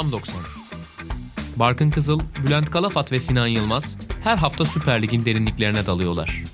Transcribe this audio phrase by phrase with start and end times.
[0.00, 0.40] Tam 90.
[1.56, 6.44] Barkın Kızıl, Bülent Kalafat ve Sinan Yılmaz her hafta Süper Lig'in derinliklerine dalıyorlar.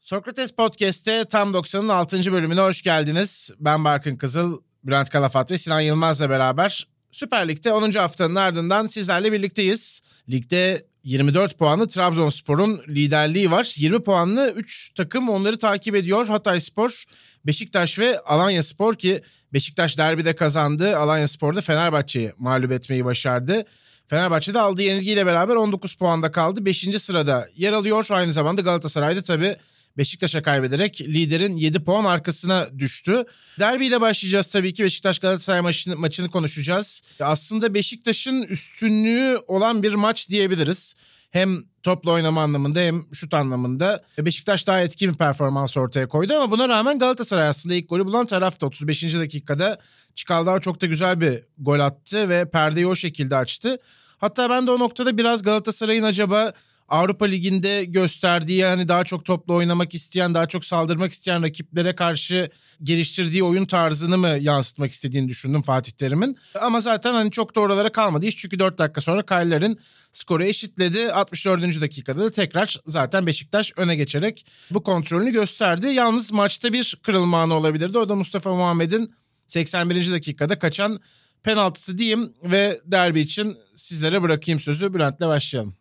[0.00, 2.32] Sokrates Podcast'te Tam 90'ın 6.
[2.32, 3.50] bölümüne hoş geldiniz.
[3.60, 7.90] Ben Barkın Kızıl, Bülent Kalafat ve Sinan Yılmaz'la beraber Süper Lig'de 10.
[7.90, 10.00] haftanın ardından sizlerle birlikteyiz.
[10.30, 13.72] Ligde 24 puanlı Trabzonspor'un liderliği var.
[13.76, 16.26] 20 puanlı 3 takım onları takip ediyor.
[16.26, 17.04] Hatay Spor,
[17.46, 19.22] Beşiktaş ve Alanya Spor ki
[19.52, 20.98] Beşiktaş derbide kazandı.
[20.98, 23.64] Alanya Spor da Fenerbahçe'yi mağlup etmeyi başardı.
[24.06, 26.64] Fenerbahçe de aldığı yenilgiyle beraber 19 puanda kaldı.
[26.64, 26.78] 5.
[26.98, 28.06] sırada yer alıyor.
[28.10, 29.56] Aynı zamanda Galatasaray'da tabii
[29.98, 33.24] Beşiktaş'a kaybederek liderin 7 puan arkasına düştü.
[33.58, 37.02] Derbiyle başlayacağız tabii ki Beşiktaş Galatasaray maçını, maçını konuşacağız.
[37.20, 40.94] Aslında Beşiktaş'ın üstünlüğü olan bir maç diyebiliriz.
[41.30, 44.04] Hem topla oynama anlamında hem şut anlamında.
[44.18, 48.26] Beşiktaş daha etkin bir performans ortaya koydu ama buna rağmen Galatasaray aslında ilk golü bulan
[48.26, 49.04] tarafta 35.
[49.04, 49.78] dakikada
[50.14, 53.78] Çikaldağ çok da güzel bir gol attı ve perdeyi o şekilde açtı.
[54.18, 56.52] Hatta ben de o noktada biraz Galatasaray'ın acaba
[56.88, 62.50] Avrupa Ligi'nde gösterdiği hani daha çok topla oynamak isteyen, daha çok saldırmak isteyen rakiplere karşı
[62.82, 66.36] geliştirdiği oyun tarzını mı yansıtmak istediğini düşündüm Fatih Terim'in.
[66.60, 69.80] Ama zaten hani çok da oralara kalmadı iş çünkü 4 dakika sonra Kayler'in
[70.12, 71.12] skoru eşitledi.
[71.12, 71.80] 64.
[71.80, 75.86] dakikada da tekrar zaten Beşiktaş öne geçerek bu kontrolünü gösterdi.
[75.86, 77.98] Yalnız maçta bir kırılma anı olabilirdi.
[77.98, 79.14] O da Mustafa Muhammed'in
[79.46, 80.12] 81.
[80.12, 81.00] dakikada kaçan
[81.42, 84.94] penaltısı diyeyim ve derbi için sizlere bırakayım sözü.
[84.94, 85.76] Bülent'le başlayalım.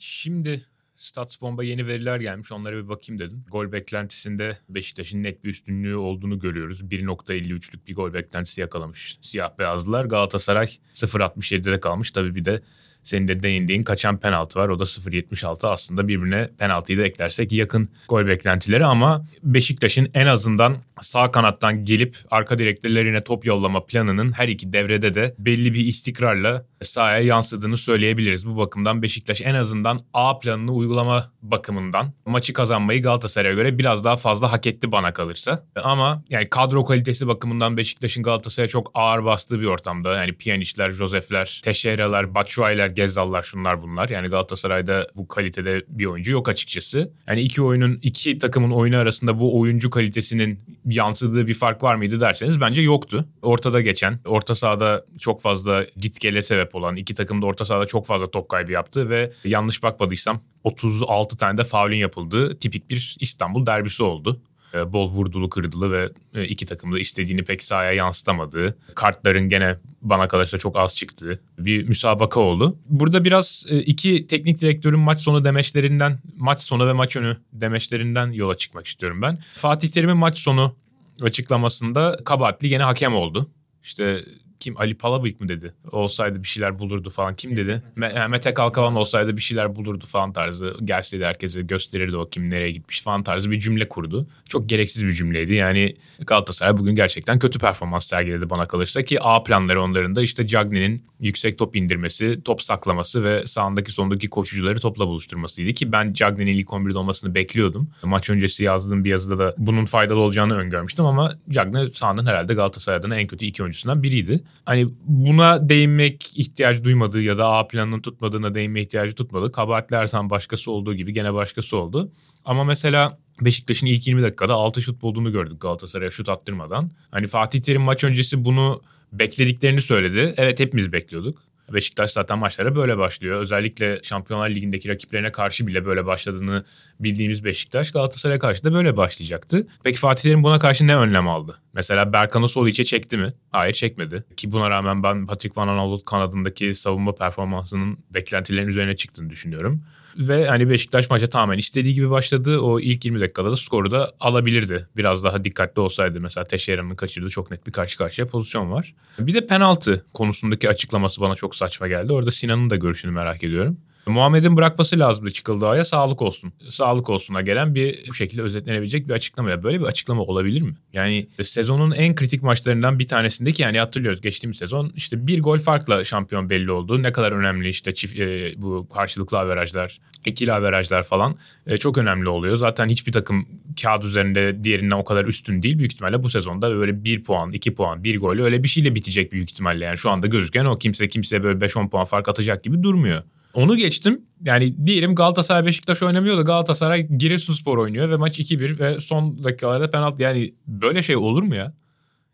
[0.00, 2.52] Şimdi Statsbomb'a yeni veriler gelmiş.
[2.52, 3.44] Onlara bir bakayım dedim.
[3.50, 6.80] Gol beklentisinde Beşiktaş'ın net bir üstünlüğü olduğunu görüyoruz.
[6.82, 10.04] 1.53'lük bir gol beklentisi yakalamış siyah beyazlılar.
[10.04, 12.10] Galatasaray 0.67'de kalmış.
[12.10, 12.62] Tabii bir de
[13.02, 14.68] senin de değindiğin kaçan penaltı var.
[14.68, 20.76] O da 0.76 aslında birbirine penaltıyı da eklersek yakın gol beklentileri ama Beşiktaş'ın en azından
[21.00, 26.64] sağ kanattan gelip arka direklerine top yollama planının her iki devrede de belli bir istikrarla
[26.82, 28.46] sahaya yansıdığını söyleyebiliriz.
[28.46, 34.16] Bu bakımdan Beşiktaş en azından A planını uygulama bakımından maçı kazanmayı Galatasaray'a göre biraz daha
[34.16, 35.64] fazla hak etti bana kalırsa.
[35.76, 40.14] Ama yani kadro kalitesi bakımından Beşiktaş'ın Galatasaray'a çok ağır bastığı bir ortamda.
[40.14, 44.08] Yani Pjanic'ler, Josef'ler, Teixeira'lar, Batshuayi'ler, Gezzal'lar şunlar bunlar.
[44.08, 47.12] Yani Galatasaray'da bu kalitede bir oyuncu yok açıkçası.
[47.26, 52.20] Yani iki oyunun, iki takımın oyunu arasında bu oyuncu kalitesinin yansıdığı bir fark var mıydı
[52.20, 53.24] derseniz bence yoktu.
[53.42, 57.86] Ortada geçen, orta sahada çok fazla git gele sebep olan, iki takım da orta sahada
[57.86, 63.16] çok fazla top kaybı yaptı ve yanlış bakmadıysam 36 tane de faulün yapıldığı tipik bir
[63.20, 64.40] İstanbul derbisi oldu.
[64.74, 69.76] E, bol vurdulu kırdılı ve e, iki takım da istediğini pek sahaya yansıtamadığı, kartların gene
[70.02, 72.76] bana kalırsa çok az çıktığı bir müsabaka oldu.
[72.86, 78.32] Burada biraz e, iki teknik direktörün maç sonu demeçlerinden, maç sonu ve maç önü demeçlerinden
[78.32, 79.38] yola çıkmak istiyorum ben.
[79.56, 80.76] Fatih Terim'in maç sonu
[81.22, 83.50] açıklamasında kabahatli gene hakem oldu.
[83.84, 84.24] İşte
[84.60, 85.72] kim Ali Palabıyık mı dedi?
[85.92, 87.34] Olsaydı bir şeyler bulurdu falan.
[87.34, 87.82] Kim dedi?
[88.28, 90.76] Mete Kalkavan olsaydı bir şeyler bulurdu falan tarzı.
[90.84, 94.26] Gelseydi herkese gösterirdi o kim nereye gitmiş falan tarzı bir cümle kurdu.
[94.48, 95.54] Çok gereksiz bir cümleydi.
[95.54, 100.46] Yani Galatasaray bugün gerçekten kötü performans sergiledi bana kalırsa ki A planları onların da işte
[100.46, 106.58] Cagney'in yüksek top indirmesi, top saklaması ve sağındaki sondaki koşucuları topla buluşturmasıydı ki ben Cagney'in
[106.58, 107.88] ilk 11'de olmasını bekliyordum.
[108.04, 112.98] Maç öncesi yazdığım bir yazıda da bunun faydalı olacağını öngörmüştüm ama Cagney sahanın herhalde Galatasaray
[112.98, 118.00] adına en kötü iki oyuncusundan biriydi hani buna değinmek ihtiyacı duymadığı ya da A planının
[118.00, 119.52] tutmadığına değinme ihtiyacı tutmadı.
[119.52, 122.12] Kabahatli Ersan başkası olduğu gibi gene başkası oldu.
[122.44, 126.90] Ama mesela Beşiktaş'ın ilk 20 dakikada 6 şut bulduğunu gördük Galatasaray'a şut attırmadan.
[127.10, 130.34] Hani Fatih Terim maç öncesi bunu beklediklerini söyledi.
[130.36, 131.42] Evet hepimiz bekliyorduk.
[131.74, 133.40] Beşiktaş zaten maçlara böyle başlıyor.
[133.40, 136.64] Özellikle Şampiyonlar Ligi'ndeki rakiplerine karşı bile böyle başladığını
[137.00, 139.66] bildiğimiz Beşiktaş Galatasaray'a karşı da böyle başlayacaktı.
[139.84, 141.58] Peki Fatih Terim buna karşı ne önlem aldı?
[141.72, 143.34] Mesela Berkan'ı sol içe çekti mi?
[143.50, 144.24] Hayır çekmedi.
[144.36, 149.82] Ki buna rağmen ben Patrick Van Aanholt kanadındaki savunma performansının beklentilerin üzerine çıktığını düşünüyorum.
[150.16, 152.58] Ve hani Beşiktaş maça tamamen istediği gibi başladı.
[152.58, 154.88] O ilk 20 dakikada da skoru da alabilirdi.
[154.96, 156.20] Biraz daha dikkatli olsaydı.
[156.20, 158.94] Mesela Teşeyra'nın kaçırdığı çok net bir karşı karşıya pozisyon var.
[159.18, 162.12] Bir de penaltı konusundaki açıklaması bana çok saçma geldi.
[162.12, 163.76] Orada Sinan'ın da görüşünü merak ediyorum.
[164.06, 166.52] Muhammed'in bırakması lazımdı çıkıldığı sağlık olsun.
[166.68, 169.62] Sağlık olsuna gelen bir bu şekilde özetlenebilecek bir açıklama.
[169.62, 170.74] Böyle bir açıklama olabilir mi?
[170.92, 176.04] Yani sezonun en kritik maçlarından bir tanesindeki yani hatırlıyoruz geçtiğimiz sezon işte bir gol farkla
[176.04, 177.02] şampiyon belli oldu.
[177.02, 181.36] Ne kadar önemli işte çift, e, bu karşılıklı averajlar, ikili averajlar falan
[181.66, 182.56] e, çok önemli oluyor.
[182.56, 183.46] Zaten hiçbir takım
[183.82, 185.78] kağıt üzerinde diğerinden o kadar üstün değil.
[185.78, 189.32] Büyük ihtimalle bu sezonda böyle bir puan, iki puan, bir gol öyle bir şeyle bitecek
[189.32, 189.84] büyük ihtimalle.
[189.84, 193.22] Yani şu anda gözüken o kimse kimseye böyle 5-10 puan fark atacak gibi durmuyor.
[193.54, 194.24] Onu geçtim.
[194.44, 199.90] Yani diyelim Galatasaray Beşiktaş oynamıyor da Galatasaray Giresunspor oynuyor ve maç 2-1 ve son dakikalarda
[199.90, 200.22] penaltı.
[200.22, 201.74] Yani böyle şey olur mu ya?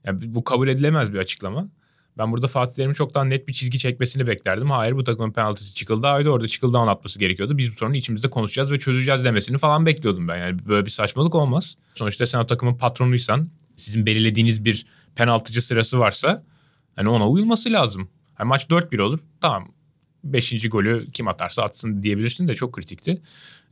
[0.05, 1.69] Yani bu kabul edilemez bir açıklama.
[2.19, 4.71] Ben burada Fatih Terim'in çok net bir çizgi çekmesini beklerdim.
[4.71, 6.07] Hayır bu takımın penaltısı çıkıldı.
[6.07, 7.59] Haydi orada çıkıldı anlatması gerekiyordu.
[7.59, 10.37] Biz bu sorunu içimizde konuşacağız ve çözeceğiz demesini falan bekliyordum ben.
[10.37, 11.77] Yani böyle bir saçmalık olmaz.
[11.95, 16.45] Sonuçta sen o takımın patronuysan sizin belirlediğiniz bir penaltıcı sırası varsa
[16.97, 18.09] hani ona uyulması lazım.
[18.39, 19.19] Yani maç 4-1 olur.
[19.41, 19.76] Tamam
[20.33, 20.69] 5.
[20.69, 23.23] golü kim atarsa atsın diyebilirsin de çok kritikti.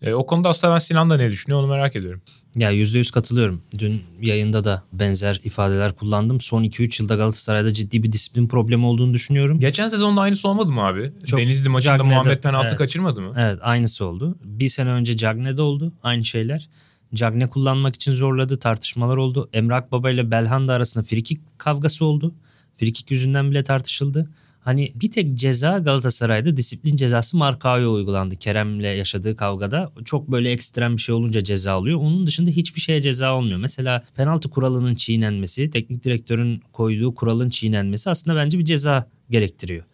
[0.03, 2.23] E, o konuda aslında ben Sinan da ne düşünüyor onu merak ediyorum.
[2.57, 3.63] Ya %100 katılıyorum.
[3.79, 6.41] Dün yayında da benzer ifadeler kullandım.
[6.41, 9.61] Son 2-3 yılda Galatasaray'da ciddi bir disiplin problemi olduğunu düşünüyorum.
[9.61, 11.13] Geçen sezonda aynısı olmadı mı abi?
[11.27, 12.79] Çok- Denizli maçında Cagney'de- Muhammed penaltı evet.
[12.79, 13.33] kaçırmadı mı?
[13.39, 14.37] Evet aynısı oldu.
[14.45, 16.69] Bir sene önce Cagne'de oldu aynı şeyler.
[17.15, 19.49] Cagne kullanmak için zorladı tartışmalar oldu.
[19.53, 22.35] Emre Akbaba ile Belhanda arasında frikik kavgası oldu.
[22.77, 24.31] Frikik yüzünden bile tartışıldı.
[24.65, 28.37] Hani bir tek ceza Galatasaray'da disiplin cezası Markao'ya uygulandı.
[28.37, 31.99] Kerem'le yaşadığı kavgada çok böyle ekstrem bir şey olunca ceza alıyor.
[31.99, 33.59] Onun dışında hiçbir şeye ceza olmuyor.
[33.59, 39.85] Mesela penaltı kuralının çiğnenmesi, teknik direktörün koyduğu kuralın çiğnenmesi aslında bence bir ceza gerektiriyor.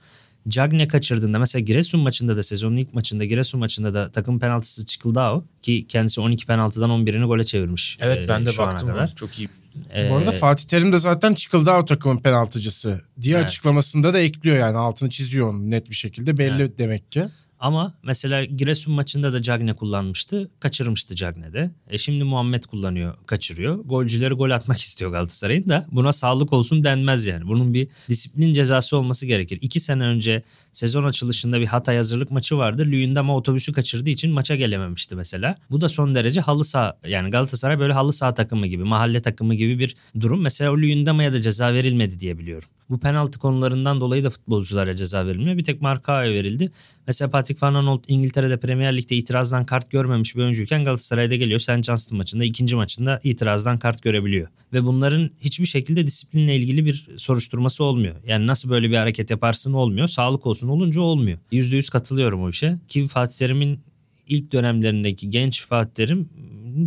[0.48, 5.20] Cagne kaçırdığında mesela Giresun maçında da sezonun ilk maçında Giresun maçında da takım penaltısı çıkıldı
[5.20, 7.98] o ki kendisi 12 penaltıdan 11'ini gole çevirmiş.
[8.00, 8.88] Evet e, ben de baktım.
[8.88, 9.14] kadar.
[9.14, 9.48] Çok iyi.
[9.94, 13.46] E, Bu arada Fatih Terim de zaten çıkıldı o takımın penaltıcısı diye Evet.
[13.46, 17.24] açıklamasında da ekliyor yani altını çiziyor onu net bir şekilde belli demek ki.
[17.60, 20.50] Ama mesela Giresun maçında da Cagne kullanmıştı.
[20.60, 21.70] Kaçırmıştı Cagne'de.
[21.90, 23.78] E şimdi Muhammed kullanıyor, kaçırıyor.
[23.84, 27.46] Golcüleri gol atmak istiyor Galatasaray'ın da buna sağlık olsun denmez yani.
[27.46, 29.58] Bunun bir disiplin cezası olması gerekir.
[29.62, 30.42] İki sene önce
[30.72, 32.82] sezon açılışında bir Hatay hazırlık maçı vardı.
[32.86, 35.56] Luyendama otobüsü kaçırdığı için maça gelememişti mesela.
[35.70, 39.54] Bu da son derece halı saha yani Galatasaray böyle halı saha takımı gibi, mahalle takımı
[39.54, 40.40] gibi bir durum.
[40.40, 42.68] Mesela o Luyendama'ya da ceza verilmedi diye biliyorum.
[42.90, 45.56] Bu penaltı konularından dolayı da futbolculara ceza verilmiyor.
[45.56, 46.72] Bir tek Markao'ya verildi.
[47.06, 51.60] Mesela Patrick Van Aanholt İngiltere'de Premier Lig'de itirazdan kart görmemiş bir oyuncuyken Galatasaray'da geliyor.
[51.60, 51.82] St.
[51.82, 54.48] Johnston maçında ikinci maçında itirazdan kart görebiliyor.
[54.72, 58.16] Ve bunların hiçbir şekilde disiplinle ilgili bir soruşturması olmuyor.
[58.26, 60.08] Yani nasıl böyle bir hareket yaparsın olmuyor.
[60.08, 61.38] Sağlık olsun olunca olmuyor.
[61.52, 62.78] %100 katılıyorum o işe.
[62.88, 63.80] Ki Fatih Terim'in
[64.28, 66.28] ilk dönemlerindeki genç Fatih Terim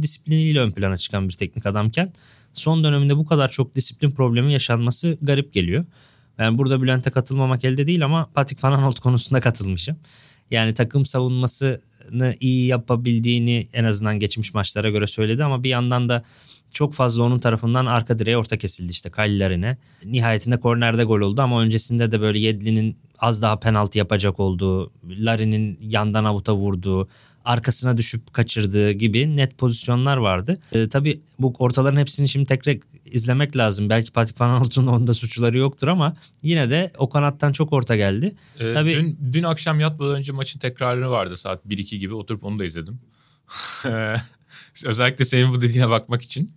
[0.01, 2.13] disipliniyle ön plana çıkan bir teknik adamken
[2.53, 5.85] son döneminde bu kadar çok disiplin problemi yaşanması garip geliyor.
[6.38, 9.97] Ben burada Bülent'e katılmamak elde değil ama Patrick Van Aanholt konusunda katılmışım.
[10.51, 16.23] Yani takım savunmasını iyi yapabildiğini en azından geçmiş maçlara göre söyledi ama bir yandan da
[16.71, 19.77] çok fazla onun tarafından arka direğe orta kesildi işte Kallilerine.
[20.06, 25.77] Nihayetinde kornerde gol oldu ama öncesinde de böyle Yedlin'in az daha penaltı yapacak olduğu, Larin'in
[25.81, 27.07] yandan avuta vurduğu,
[27.45, 30.60] arkasına düşüp kaçırdığı gibi net pozisyonlar vardı.
[30.72, 33.90] Ee, tabii bu ortaların hepsini şimdi tekrar izlemek lazım.
[33.90, 38.36] Belki Patrick Van Aanholt'un onda suçları yoktur ama yine de o kanattan çok orta geldi.
[38.60, 42.60] Ee, Tabii- dün, dün akşam yatmadan önce maçın tekrarını vardı saat 1-2 gibi oturup onu
[42.60, 43.00] da izledim.
[44.86, 46.51] Özellikle senin bu dediğine bakmak için.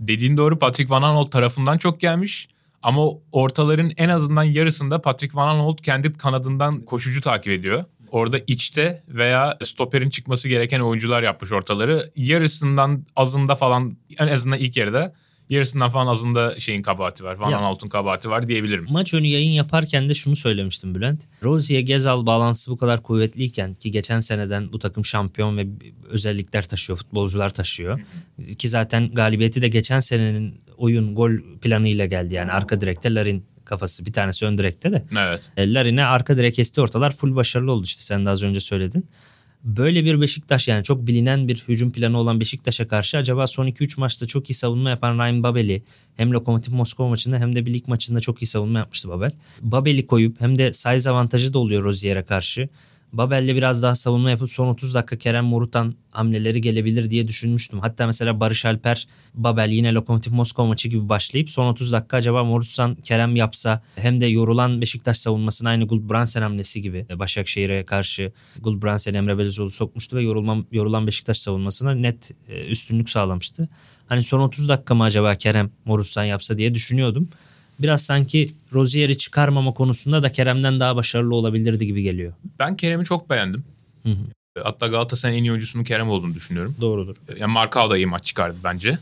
[0.00, 2.48] Dediğin doğru Patrick Van Aanholt tarafından çok gelmiş.
[2.82, 3.02] Ama
[3.32, 7.84] ortaların en azından yarısında Patrick Van Aanholt kendi kanadından koşucu takip ediyor.
[8.14, 12.10] Orada içte veya stoperin çıkması gereken oyuncular yapmış ortaları.
[12.16, 15.14] Yarısından azında falan en azından ilk yarıda
[15.50, 17.34] yarısından falan azında şeyin kabahati var.
[17.34, 17.58] Van Ya.
[17.58, 18.86] Aanholt'un kabahati var diyebilirim.
[18.90, 21.24] Maç önü yayın yaparken de şunu söylemiştim Bülent.
[21.42, 25.66] Rozier Gezal bağlantısı bu kadar kuvvetliyken ki geçen seneden bu takım şampiyon ve
[26.08, 28.00] özellikler taşıyor, futbolcular taşıyor.
[28.58, 32.34] Ki zaten galibiyeti de geçen senenin oyun gol planıyla geldi.
[32.34, 35.04] Yani arka direkte Larin kafası bir tanesi ön direkte de.
[35.18, 35.40] Evet.
[35.56, 39.06] E, Larin'e arka direk kesti ortalar full başarılı oldu işte sen de az önce söyledin.
[39.64, 44.00] Böyle bir Beşiktaş yani çok bilinen bir hücum planı olan Beşiktaş'a karşı acaba son 2-3
[44.00, 45.82] maçta çok iyi savunma yapan Ryan Babel'i
[46.16, 49.30] hem Lokomotiv Moskova maçında hem de bir lig maçında çok iyi savunma yapmıştı Babel.
[49.60, 52.68] Babel'i koyup hem de size avantajı da oluyor Rozier'e karşı.
[53.14, 57.80] Babel'le biraz daha savunma yapıp son 30 dakika Kerem Morutan hamleleri gelebilir diye düşünmüştüm.
[57.80, 62.44] Hatta mesela Barış Alper, Babel yine Lokomotiv Moskova maçı gibi başlayıp son 30 dakika acaba
[62.44, 69.14] Morutan Kerem yapsa hem de yorulan Beşiktaş savunmasına aynı Gulbrandsen hamlesi gibi Başakşehir'e karşı Gulbrandsen
[69.14, 73.68] Emre Belezoğlu sokmuştu ve yorulan, yorulan Beşiktaş savunmasına net e, üstünlük sağlamıştı.
[74.06, 77.28] Hani son 30 dakika mı acaba Kerem Morutan yapsa diye düşünüyordum.
[77.78, 82.32] Biraz sanki Rozier'i çıkarmama konusunda da Kerem'den daha başarılı olabilirdi gibi geliyor.
[82.58, 83.64] Ben Kerem'i çok beğendim.
[84.02, 84.24] Hı hı.
[84.62, 86.76] Hatta Galatasaray'ın en iyi oyuncusunun Kerem olduğunu düşünüyorum.
[86.80, 87.16] Doğrudur.
[87.40, 88.98] Yani Markao da iyi maç çıkardı bence.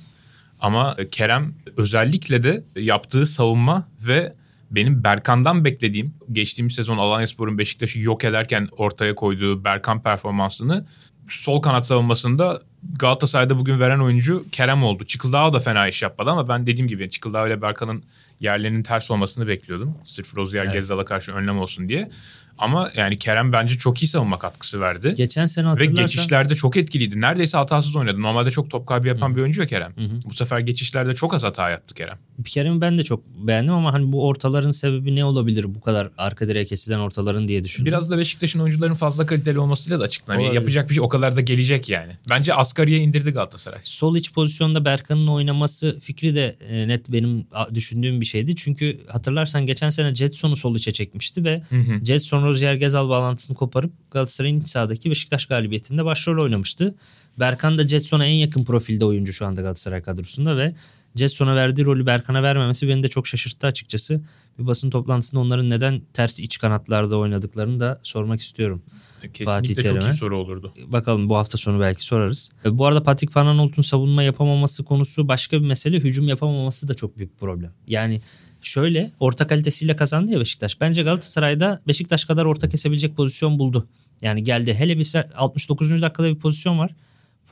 [0.60, 4.32] Ama Kerem özellikle de yaptığı savunma ve
[4.70, 10.86] benim Berkan'dan beklediğim geçtiğimiz sezon Alanyaspor'un Beşiktaş'ı yok ederken ortaya koyduğu Berkan performansını
[11.28, 12.62] sol kanat savunmasında
[12.98, 15.04] Galatasaray'da bugün veren oyuncu Kerem oldu.
[15.04, 18.04] Çıkıldağ da fena iş yapmadı ama ben dediğim gibi Çıkıldağ ile Berkan'ın
[18.42, 19.98] yerlerinin ters olmasını bekliyordum.
[20.04, 20.72] Sırf Rozier Evet.
[20.72, 22.10] Gezal'a karşı önlem olsun diye.
[22.58, 25.14] Ama yani Kerem bence çok iyi savunma katkısı verdi.
[25.16, 27.20] Geçen sene Ve hatırlarsan geçişlerde çok etkiliydi.
[27.20, 28.22] Neredeyse hatasız oynadı.
[28.22, 29.92] Normalde çok top kaybı yapan bir oyuncu ya Kerem.
[29.96, 30.18] hı.
[30.26, 32.18] Bu sefer geçişlerde çok az hata yaptı Kerem.
[32.50, 36.48] Kerem'i ben de çok beğendim ama hani bu ortaların sebebi ne olabilir bu kadar arka
[36.48, 37.86] direğe kesilen ortaların diye düşündüm.
[37.86, 40.44] Biraz da Beşiktaş'ın oyuncuların fazla kaliteli olmasıyla da açıklanıyor.
[40.44, 40.60] Olabilir.
[40.60, 42.12] Yapacak bir şey o kadar da gelecek yani.
[42.30, 43.80] Bence asgariye indirdi Galatasaray.
[43.82, 48.56] Sol iç pozisyonda Berkan'ın oynaması fikri de e, net benim düşündüğüm bir şeydi.
[48.56, 51.62] Çünkü hatırlarsan geçen sene Jetson'u sol içe çekmişti ve
[52.04, 56.94] Jetson Rozier Gezal bağlantısını koparıp Galatasaray'ın iç sahadaki Beşiktaş galibiyetinde başrol oynamıştı.
[57.40, 60.74] Berkan da Jetson'a en yakın profilde oyuncu şu anda Galatasaray kadrosunda ve
[61.16, 64.20] Jetson'a verdiği rolü Berkan'a vermemesi beni de çok şaşırttı açıkçası.
[64.58, 68.82] Bir basın toplantısında onların neden ters iç kanatlarda oynadıklarını da sormak istiyorum.
[69.20, 70.04] Kesinlikle Fatih çok Terim'e.
[70.04, 70.72] iyi soru olurdu.
[70.86, 72.50] Bakalım bu hafta sonu belki sorarız.
[72.64, 75.96] E, Bu arada Patrick Van Aanholt'un savunma yapamaması konusu başka bir mesele.
[76.00, 77.72] Hücum yapamaması da çok büyük problem.
[77.86, 78.20] Yani
[78.62, 80.80] şöyle orta kalitesiyle kazandı ya Beşiktaş.
[80.80, 83.88] Bence Galatasaray'da Beşiktaş kadar orta kesebilecek pozisyon buldu.
[84.22, 84.74] Yani geldi.
[84.74, 86.02] Hele bir se- 69.
[86.02, 86.90] dakikada bir pozisyon var.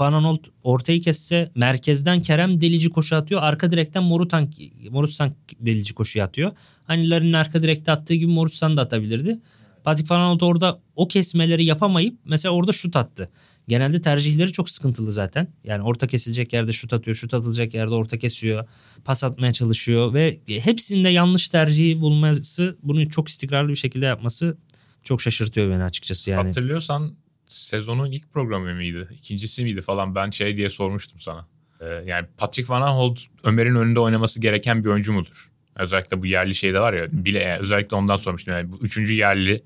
[0.00, 3.42] Van ortayı kesse merkezden Kerem delici koşu atıyor.
[3.42, 4.50] Arka direkten Morutan,
[4.90, 6.52] Morutsan delici koşu atıyor.
[6.84, 9.38] Hani Larin'in arka direkte attığı gibi Morutsan da atabilirdi.
[9.84, 13.30] Patrick Van Aanholt orada o kesmeleri yapamayıp mesela orada şut attı.
[13.68, 15.48] Genelde tercihleri çok sıkıntılı zaten.
[15.64, 18.68] Yani orta kesilecek yerde şut atıyor, şut atılacak yerde orta kesiyor,
[19.04, 24.56] pas atmaya çalışıyor ve hepsinde yanlış tercihi bulması, bunu çok istikrarlı bir şekilde yapması
[25.04, 26.46] çok şaşırtıyor beni açıkçası yani.
[26.46, 27.14] Hatırlıyorsan
[27.52, 29.08] sezonun ilk programı mıydı?
[29.14, 31.46] İkincisi miydi falan ben şey diye sormuştum sana.
[31.80, 35.50] Ee, yani Patrick Van Aanholt Ömer'in önünde oynaması gereken bir oyuncu mudur?
[35.76, 38.54] Özellikle bu yerli şeyde var ya bile yani özellikle ondan sormuştum.
[38.54, 39.62] Yani bu üçüncü yerli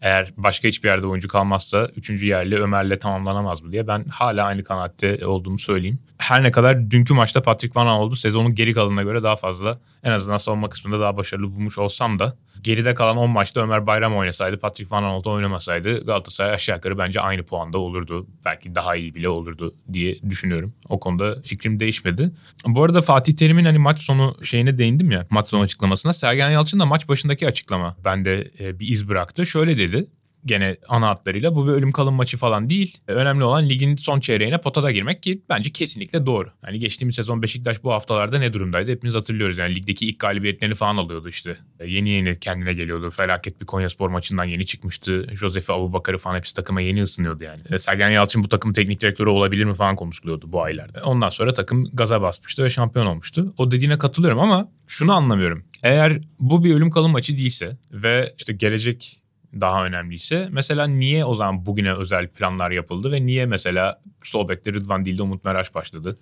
[0.00, 4.64] eğer başka hiçbir yerde oyuncu kalmazsa üçüncü yerli Ömer'le tamamlanamaz mı diye ben hala aynı
[4.64, 5.98] kanaatte olduğumu söyleyeyim.
[6.18, 10.10] Her ne kadar dünkü maçta Patrick Van Aanholt'u sezonun geri kalanına göre daha fazla en
[10.10, 14.58] azından savunma kısmında daha başarılı bulmuş olsam da geride kalan 10 maçta Ömer Bayram oynasaydı
[14.58, 18.26] Patrick Van Aanholt oynamasaydı Galatasaray aşağı yukarı bence aynı puanda olurdu.
[18.44, 20.74] Belki daha iyi bile olurdu diye düşünüyorum.
[20.88, 22.30] O konuda fikrim değişmedi.
[22.66, 26.12] Bu arada Fatih Terim'in hani maç sonu şeyine değindim ya maç sonu açıklamasına.
[26.12, 29.46] Sergen Yalçın da maç başındaki açıklama bende e, bir iz bıraktı.
[29.46, 30.06] Şöyle dedi
[30.46, 32.98] gene ana hatlarıyla bu bir ölüm kalım maçı falan değil.
[33.08, 36.48] E, Önemli olan ligin son çeyreğine potada girmek ki bence kesinlikle doğru.
[36.66, 39.58] Yani geçtiğimiz sezon Beşiktaş bu haftalarda ne durumdaydı hepimiz hatırlıyoruz.
[39.58, 41.56] Yani ligdeki ilk galibiyetlerini falan alıyordu işte.
[41.80, 43.10] E, Yeni yeni kendine geliyordu.
[43.10, 45.26] Felaket bir Konyaspor maçından yeni çıkmıştı.
[45.32, 47.60] Josefi Abubakar'ı falan hepsi takıma yeni ısınıyordu yani.
[47.70, 51.02] E, Sergen Yalçın bu takımın teknik direktörü olabilir mi falan konuşuluyordu bu aylarda.
[51.04, 53.54] Ondan sonra takım gaza basmıştı ve şampiyon olmuştu.
[53.58, 55.64] O dediğine katılıyorum ama şunu anlamıyorum.
[55.82, 59.20] Eğer bu bir ölüm kalım maçı değilse ve işte gelecek
[59.60, 64.72] daha önemliyse mesela niye o zaman bugüne özel planlar yapıldı ve niye mesela sol bekte
[64.72, 66.18] Rıdvan değil de Umut Meraş başladı?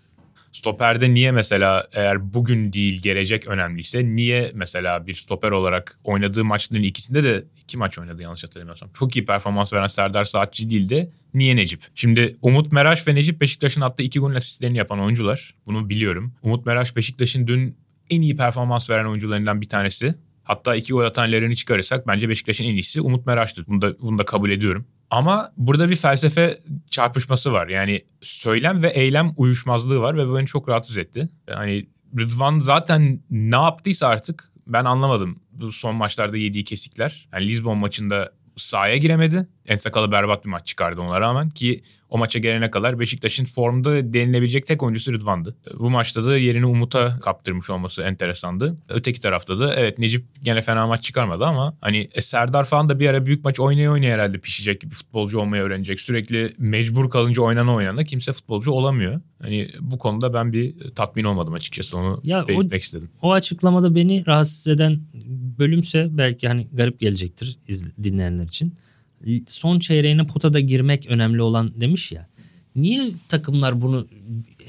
[0.52, 6.82] Stoperde niye mesela eğer bugün değil gelecek önemliyse niye mesela bir stoper olarak oynadığı maçların
[6.82, 8.90] ikisinde de iki maç oynadı yanlış hatırlamıyorsam.
[8.94, 11.86] Çok iyi performans veren Serdar Saatçi değil de niye Necip?
[11.94, 15.54] Şimdi Umut Meraş ve Necip Beşiktaş'ın attığı iki golün asistlerini yapan oyuncular.
[15.66, 16.34] Bunu biliyorum.
[16.42, 17.76] Umut Meraş Beşiktaş'ın dün
[18.10, 20.14] en iyi performans veren oyuncularından bir tanesi.
[20.44, 23.66] Hatta iki gol atan çıkarırsak bence Beşiktaş'ın en iyisi Umut Meraş'tı.
[23.66, 24.86] Bunu da, bunu da kabul ediyorum.
[25.10, 26.58] Ama burada bir felsefe
[26.90, 27.68] çarpışması var.
[27.68, 31.28] Yani söylem ve eylem uyuşmazlığı var ve beni çok rahatsız etti.
[31.48, 31.86] Yani
[32.18, 35.40] Rıdvan zaten ne yaptıysa artık ben anlamadım.
[35.52, 37.28] Bu son maçlarda yediği kesikler.
[37.32, 39.48] Yani Lisbon maçında sahaya giremedi.
[39.66, 44.66] Ensakalı berbat bir maç çıkardı ona rağmen ki o maça gelene kadar Beşiktaş'ın formda denilebilecek
[44.66, 45.56] tek oyuncusu Rıdvan'dı.
[45.78, 48.76] Bu maçta da yerini Umut'a kaptırmış olması enteresandı.
[48.88, 53.00] Öteki tarafta da evet Necip gene fena maç çıkarmadı ama hani e, Serdar falan da
[53.00, 56.00] bir ara büyük maç oynaya oynaya herhalde pişecek bir futbolcu olmayı öğrenecek.
[56.00, 59.20] Sürekli mecbur kalınca oynana oynana kimse futbolcu olamıyor.
[59.42, 63.10] Hani bu konuda ben bir tatmin olmadım açıkçası onu Ya o- belirtmek istedim.
[63.22, 65.00] O açıklamada beni rahatsız eden
[65.58, 67.58] bölümse belki hani garip gelecektir
[68.02, 68.74] dinleyenler için.
[69.46, 72.28] Son çeyreğine potada girmek önemli olan demiş ya.
[72.76, 74.06] Niye takımlar bunu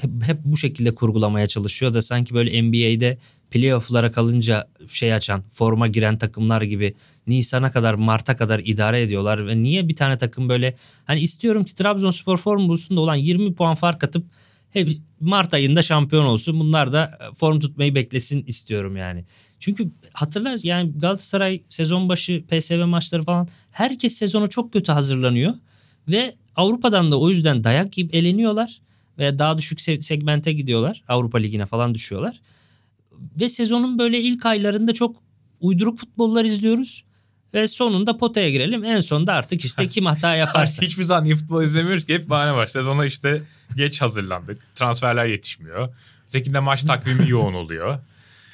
[0.00, 3.18] hep, hep bu şekilde kurgulamaya çalışıyor da sanki böyle NBA'de
[3.50, 6.94] playoff'lara kalınca şey açan, forma giren takımlar gibi
[7.26, 11.74] Nisan'a kadar, Mart'a kadar idare ediyorlar ve niye bir tane takım böyle hani istiyorum ki
[11.74, 14.26] Trabzonspor form bulsun da olan 20 puan fark atıp
[14.70, 14.88] hep
[15.20, 16.60] Mart ayında şampiyon olsun.
[16.60, 19.24] Bunlar da e, form tutmayı beklesin istiyorum yani.
[19.64, 25.54] Çünkü hatırlar yani Galatasaray sezon başı PSV maçları falan herkes sezonu çok kötü hazırlanıyor
[26.08, 28.80] ve Avrupa'dan da o yüzden dayak yiyip eleniyorlar
[29.18, 31.02] ve daha düşük se- segmente gidiyorlar.
[31.08, 32.40] Avrupa Ligi'ne falan düşüyorlar.
[33.40, 35.16] Ve sezonun böyle ilk aylarında çok
[35.60, 37.04] uyduruk futbollar izliyoruz.
[37.54, 38.84] Ve sonunda potaya girelim.
[38.84, 40.82] En sonunda artık işte kim hata yaparsa.
[40.82, 42.66] Hiçbir zaman iyi futbol izlemiyoruz ki hep bahane var.
[42.66, 43.42] Sezona işte
[43.76, 44.74] geç hazırlandık.
[44.74, 45.94] Transferler yetişmiyor.
[46.28, 47.98] Ötekinde maç takvimi yoğun oluyor.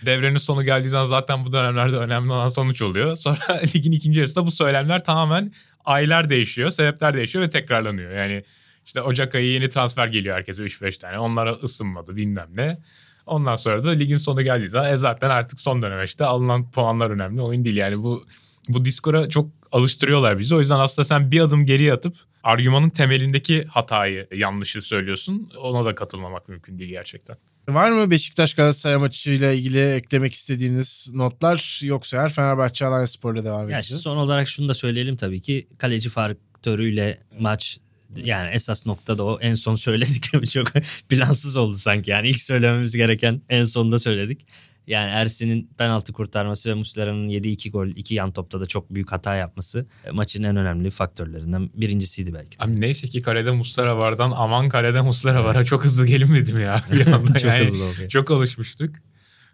[0.04, 3.16] Devrenin sonu geldiği zaman zaten bu dönemlerde önemli olan sonuç oluyor.
[3.16, 5.52] Sonra ligin ikinci yarısında bu söylemler tamamen
[5.84, 8.12] aylar değişiyor, sebepler değişiyor ve tekrarlanıyor.
[8.12, 8.44] Yani
[8.86, 11.18] işte Ocak ayı yeni transfer geliyor herkese 3-5 tane.
[11.18, 12.78] Onlara ısınmadı bilmem ne.
[13.26, 17.10] Ondan sonra da ligin sonu geldiği zaman e zaten artık son dönem işte alınan puanlar
[17.10, 17.42] önemli.
[17.42, 18.24] Oyun değil yani bu
[18.68, 20.54] bu diskora çok alıştırıyorlar bizi.
[20.54, 25.50] O yüzden aslında sen bir adım geriye atıp argümanın temelindeki hatayı yanlışı söylüyorsun.
[25.58, 27.36] Ona da katılmamak mümkün değil gerçekten.
[27.68, 33.70] Var mı Beşiktaş Galatasaray maçıyla ilgili eklemek istediğiniz notlar yoksa eğer Fenerbahçe Alanya Spor'la devam
[33.70, 34.02] edeceğiz.
[34.02, 37.78] son olarak şunu da söyleyelim tabii ki kaleci faktörüyle maç
[38.16, 40.72] yani esas noktada o en son söyledik çok
[41.08, 42.10] plansız oldu sanki.
[42.10, 44.46] Yani ilk söylememiz gereken en sonda söyledik.
[44.90, 49.12] Yani Ersin'in penaltı kurtarması ve Muslera'nın yediği iki gol, iki yan topta da çok büyük
[49.12, 52.64] hata yapması e, maçın en önemli faktörlerinden birincisiydi belki de.
[52.64, 55.64] Abi neyse ki kalede Muslera vardan aman kalede Muslera var.
[55.64, 57.34] Çok hızlı gelinmedim ya bir anda.
[57.34, 58.08] çok yani, hızlı oldu.
[58.08, 59.02] Çok alışmıştık.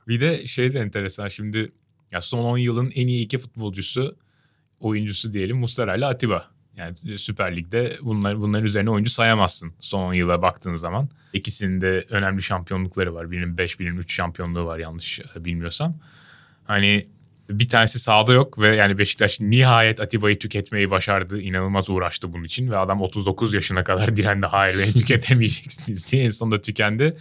[0.09, 1.73] Bir de şey de enteresan şimdi
[2.13, 4.17] ya son 10 yılın en iyi iki futbolcusu
[4.81, 6.51] oyuncusu diyelim Muslera ile Atiba.
[6.77, 11.09] Yani Süper Lig'de bunlar, bunların üzerine oyuncu sayamazsın son 10 yıla baktığın zaman.
[11.33, 13.31] İkisinin de önemli şampiyonlukları var.
[13.31, 15.97] Birinin 5, birinin 3 şampiyonluğu var yanlış e, bilmiyorsam.
[16.65, 17.07] Hani
[17.51, 21.41] bir tanesi sahada yok ve yani Beşiktaş nihayet Atiba'yı tüketmeyi başardı.
[21.41, 24.47] İnanılmaz uğraştı bunun için ve adam 39 yaşına kadar direndi.
[24.47, 27.17] Hayır beni tüketemeyeceksiniz diye en sonunda tükendi.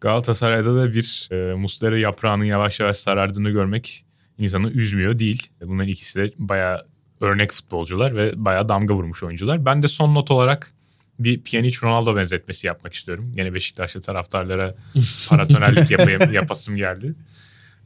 [0.00, 4.04] Galatasaray'da da bir e, Muslera yaprağının yavaş yavaş sarardığını görmek
[4.38, 5.48] insanı üzmüyor değil.
[5.60, 6.93] Bunların ikisi de bayağı
[7.24, 9.64] örnek futbolcular ve bayağı damga vurmuş oyuncular.
[9.64, 10.70] Ben de son not olarak
[11.18, 13.32] bir Pjanic Ronaldo benzetmesi yapmak istiyorum.
[13.36, 14.74] Yine Beşiktaşlı taraftarlara
[15.28, 17.14] paratonerlik yapayım, yapasım geldi.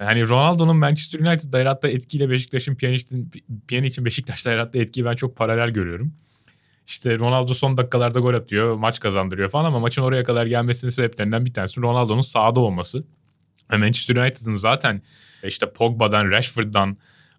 [0.00, 3.30] Yani Ronaldo'nun Manchester United'da yarattığı etkiyle Beşiktaş'ın Pjanic'in
[3.68, 6.12] Pjanic'in Beşiktaş'ta yarattığı etkiyi ben çok paralel görüyorum.
[6.86, 11.44] İşte Ronaldo son dakikalarda gol atıyor, maç kazandırıyor falan ama maçın oraya kadar gelmesinin sebeplerinden
[11.44, 13.04] bir tanesi Ronaldo'nun sahada olması.
[13.72, 15.02] Manchester United'ın zaten
[15.44, 16.96] işte Pogba'dan, Rashford'dan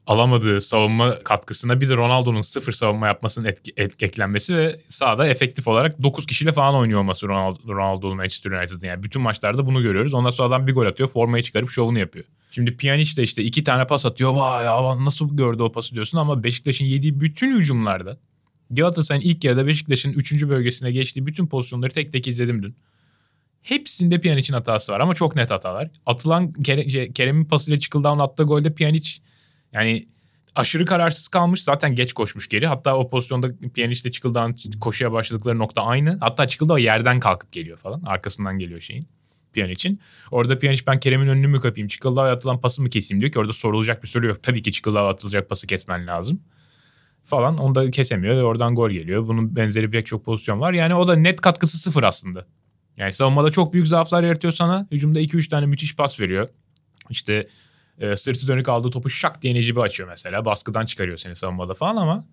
[0.09, 5.67] alamadığı savunma katkısına bir de Ronaldo'nun sıfır savunma yapmasının etki, et, eklenmesi ve sahada efektif
[5.67, 8.87] olarak 9 kişiyle falan oynuyor olması Ronaldo, Ronaldo'nun Manchester United'ın.
[8.87, 10.13] Yani bütün maçlarda bunu görüyoruz.
[10.13, 12.25] Ondan sonra adam bir gol atıyor, formayı çıkarıp şovunu yapıyor.
[12.51, 14.33] Şimdi Pjanic de işte iki tane pas atıyor.
[14.33, 18.17] Vay ya nasıl gördü o pası diyorsun ama Beşiktaş'ın yediği bütün hücumlarda
[18.71, 20.43] Galatasaray'ın ilk yarıda Beşiktaş'ın 3.
[20.43, 22.75] bölgesine geçtiği bütün pozisyonları tek tek izledim dün.
[23.61, 25.89] Hepsinde Pjanic'in hatası var ama çok net hatalar.
[26.05, 29.09] Atılan şey, Kerem'in pasıyla çıkıldan attığı golde Pjanic
[29.73, 30.07] yani
[30.55, 31.63] aşırı kararsız kalmış.
[31.63, 32.67] Zaten geç koşmuş geri.
[32.67, 36.17] Hatta o pozisyonda Pjanic'le çıkıldan koşuya başladıkları nokta aynı.
[36.21, 38.01] Hatta çıkıldı yerden kalkıp geliyor falan.
[38.05, 39.07] Arkasından geliyor şeyin.
[39.53, 39.99] Pjanic'in.
[40.31, 41.87] Orada Pjanic ben Kerem'in önünü mü kapayım?
[41.87, 44.43] Çıkıldağ'a atılan pası mı keseyim diyor ki orada sorulacak bir soru yok.
[44.43, 46.41] Tabii ki Çıkıldağ'a atılacak pası kesmen lazım.
[47.25, 49.27] Falan onu da kesemiyor ve oradan gol geliyor.
[49.27, 50.73] Bunun benzeri pek çok pozisyon var.
[50.73, 52.45] Yani o da net katkısı sıfır aslında.
[52.97, 54.87] Yani savunmada çok büyük zaaflar yaratıyor sana.
[54.91, 56.49] Hücumda 2-3 tane müthiş pas veriyor.
[57.09, 57.47] İşte
[57.99, 60.45] e, sırtı dönük aldığı topu şak diye Necip'i açıyor mesela.
[60.45, 62.25] Baskıdan çıkarıyor seni savunmada falan ama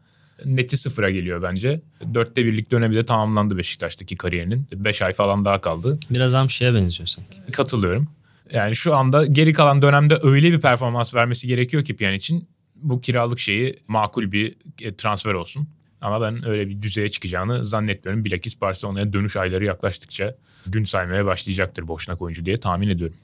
[0.44, 1.80] neti sıfıra geliyor bence.
[2.14, 4.66] Dörtte birlik dönemi de tamamlandı Beşiktaş'taki kariyerinin.
[4.72, 5.98] Beş ay falan daha kaldı.
[6.10, 7.52] Biraz Hamşi'ye benziyor sanki.
[7.52, 8.08] Katılıyorum.
[8.50, 13.00] Yani şu anda geri kalan dönemde öyle bir performans vermesi gerekiyor ki Piyan için bu
[13.00, 15.68] kiralık şeyi makul bir e, transfer olsun.
[16.00, 18.24] Ama ben öyle bir düzeye çıkacağını zannetmiyorum.
[18.24, 23.16] Bilakis Barcelona'ya dönüş ayları yaklaştıkça gün saymaya başlayacaktır boşnak oyuncu diye tahmin ediyorum.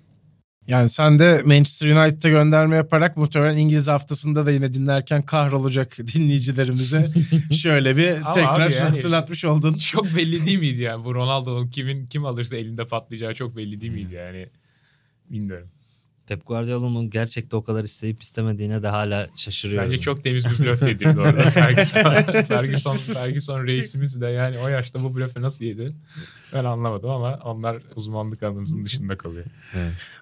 [0.69, 7.11] Yani sen de Manchester United'a gönderme yaparak muhtemelen İngiliz haftasında da yine dinlerken kahrolacak dinleyicilerimize
[7.53, 9.75] şöyle bir tekrar abi yani- hatırlatmış oldun.
[9.75, 13.93] Çok belli değil miydi yani bu Ronaldo'nun kimin kim alırsa elinde patlayacağı çok belli değil
[13.93, 14.47] miydi yani?
[15.31, 15.69] Bilmiyorum.
[16.27, 19.91] Pep Guardiola'nın gerçekten o kadar isteyip istemediğine de hala şaşırıyorum.
[19.91, 21.43] Bence çok temiz bir blöf edildi orada.
[21.51, 25.93] Ferguson, Ferguson, Ferguson reisimiz de yani o yaşta bu blöfü nasıl yedi?
[26.55, 29.47] Ben anlamadım ama onlar uzmanlık alanımızın dışında kalıyor.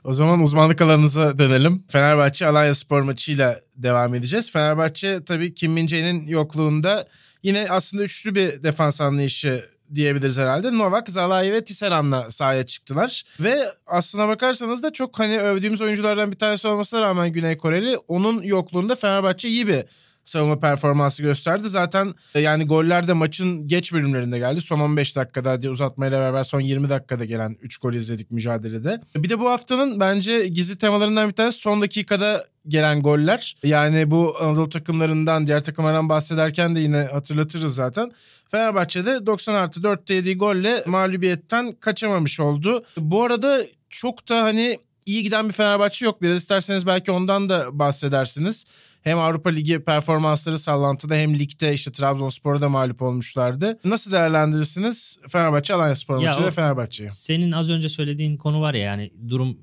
[0.04, 1.84] O zaman uzmanlık alanınıza dönelim.
[1.88, 4.50] Fenerbahçe Alanya Spor maçıyla devam edeceğiz.
[4.50, 7.06] Fenerbahçe tabii Kim Min-jae'nin yokluğunda
[7.42, 10.78] yine aslında üçlü bir defans anlayışı diyebiliriz herhalde.
[10.78, 13.24] Novak, Zalai ve Tisserand'la sahaya çıktılar.
[13.40, 18.42] Ve aslına bakarsanız da çok hani övdüğümüz oyunculardan bir tanesi olmasına rağmen Güney Koreli onun
[18.42, 19.84] yokluğunda Fenerbahçe iyi bir
[20.30, 21.68] savunma performansı gösterdi.
[21.68, 24.60] Zaten e, yani goller de maçın geç bölümlerinde geldi.
[24.60, 29.00] Son 15 dakikada hadi uzatmayla beraber son 20 dakikada gelen 3 gol izledik mücadelede.
[29.16, 33.56] Bir de bu haftanın bence gizli temalarından bir tanesi son dakikada gelen goller.
[33.62, 38.12] Yani bu Anadolu takımlarından diğer takımlardan bahsederken de yine hatırlatırız zaten.
[38.48, 42.84] Fenerbahçe'de 90 artı 4'te yediği golle mağlubiyetten kaçamamış oldu.
[42.96, 46.22] Bu arada çok da hani iyi giden bir Fenerbahçe yok.
[46.22, 48.66] Biraz isterseniz belki ondan da bahsedersiniz.
[49.02, 53.78] Hem Avrupa Ligi performansları sallantıda hem ligde işte Trabzonspor'a da mağlup olmuşlardı.
[53.84, 57.10] Nasıl değerlendirirsiniz Fenerbahçe Alanya Spor maçı ve Fenerbahçe'yi?
[57.10, 59.58] Senin az önce söylediğin konu var ya yani durum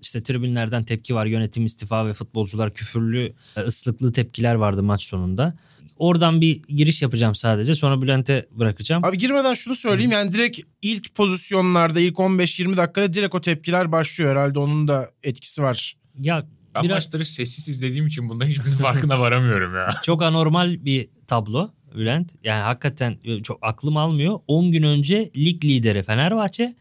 [0.00, 5.58] işte tribünlerden tepki var yönetim istifa ve futbolcular küfürlü e, ıslıklı tepkiler vardı maç sonunda.
[5.96, 9.04] Oradan bir giriş yapacağım sadece sonra Bülent'e bırakacağım.
[9.04, 14.30] Abi girmeden şunu söyleyeyim yani direkt ilk pozisyonlarda ilk 15-20 dakikada direkt o tepkiler başlıyor
[14.30, 15.96] herhalde onun da etkisi var.
[16.18, 19.90] Ya Ben Biraz- maçları sessiz izlediğim için bundan hiçbirinin farkına varamıyorum ya.
[20.02, 22.34] çok anormal bir tablo Bülent.
[22.44, 24.40] Yani hakikaten e, çok aklım almıyor.
[24.46, 26.74] 10 gün önce lig lideri Fenerbahçe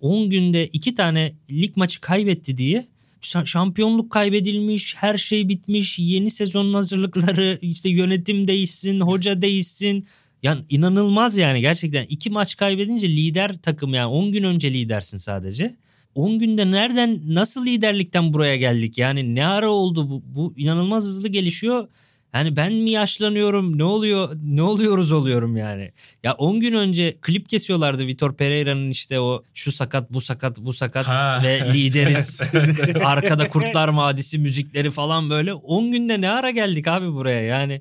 [0.00, 2.86] 10 günde 2 tane lig maçı kaybetti diye
[3.22, 10.06] şa- şampiyonluk kaybedilmiş, her şey bitmiş, yeni sezonun hazırlıkları, işte yönetim değişsin, hoca değişsin.
[10.42, 15.76] Yani inanılmaz yani gerçekten iki maç kaybedince lider takım yani 10 gün önce lidersin sadece.
[16.14, 18.98] 10 günde nereden nasıl liderlikten buraya geldik?
[18.98, 20.22] Yani ne ara oldu bu?
[20.26, 21.88] Bu inanılmaz hızlı gelişiyor.
[22.34, 23.78] Yani ben mi yaşlanıyorum?
[23.78, 24.36] Ne oluyor?
[24.44, 25.92] Ne oluyoruz oluyorum yani.
[26.22, 30.72] Ya 10 gün önce klip kesiyorlardı Vitor Pereira'nın işte o şu sakat bu sakat bu
[30.72, 31.40] sakat Ha.
[31.44, 32.40] ve lideriz.
[33.04, 35.54] Arkada Kurtlar Vadisi müzikleri falan böyle.
[35.54, 37.80] 10 günde ne ara geldik abi buraya yani.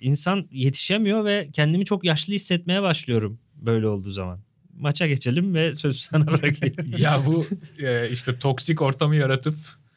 [0.00, 4.40] insan yetişemiyor ve kendimi çok yaşlı hissetmeye başlıyorum böyle olduğu zaman.
[4.78, 6.74] Maça geçelim ve sözü sana bırakayım.
[6.98, 7.46] ya bu
[7.82, 9.54] e, işte toksik ortamı yaratıp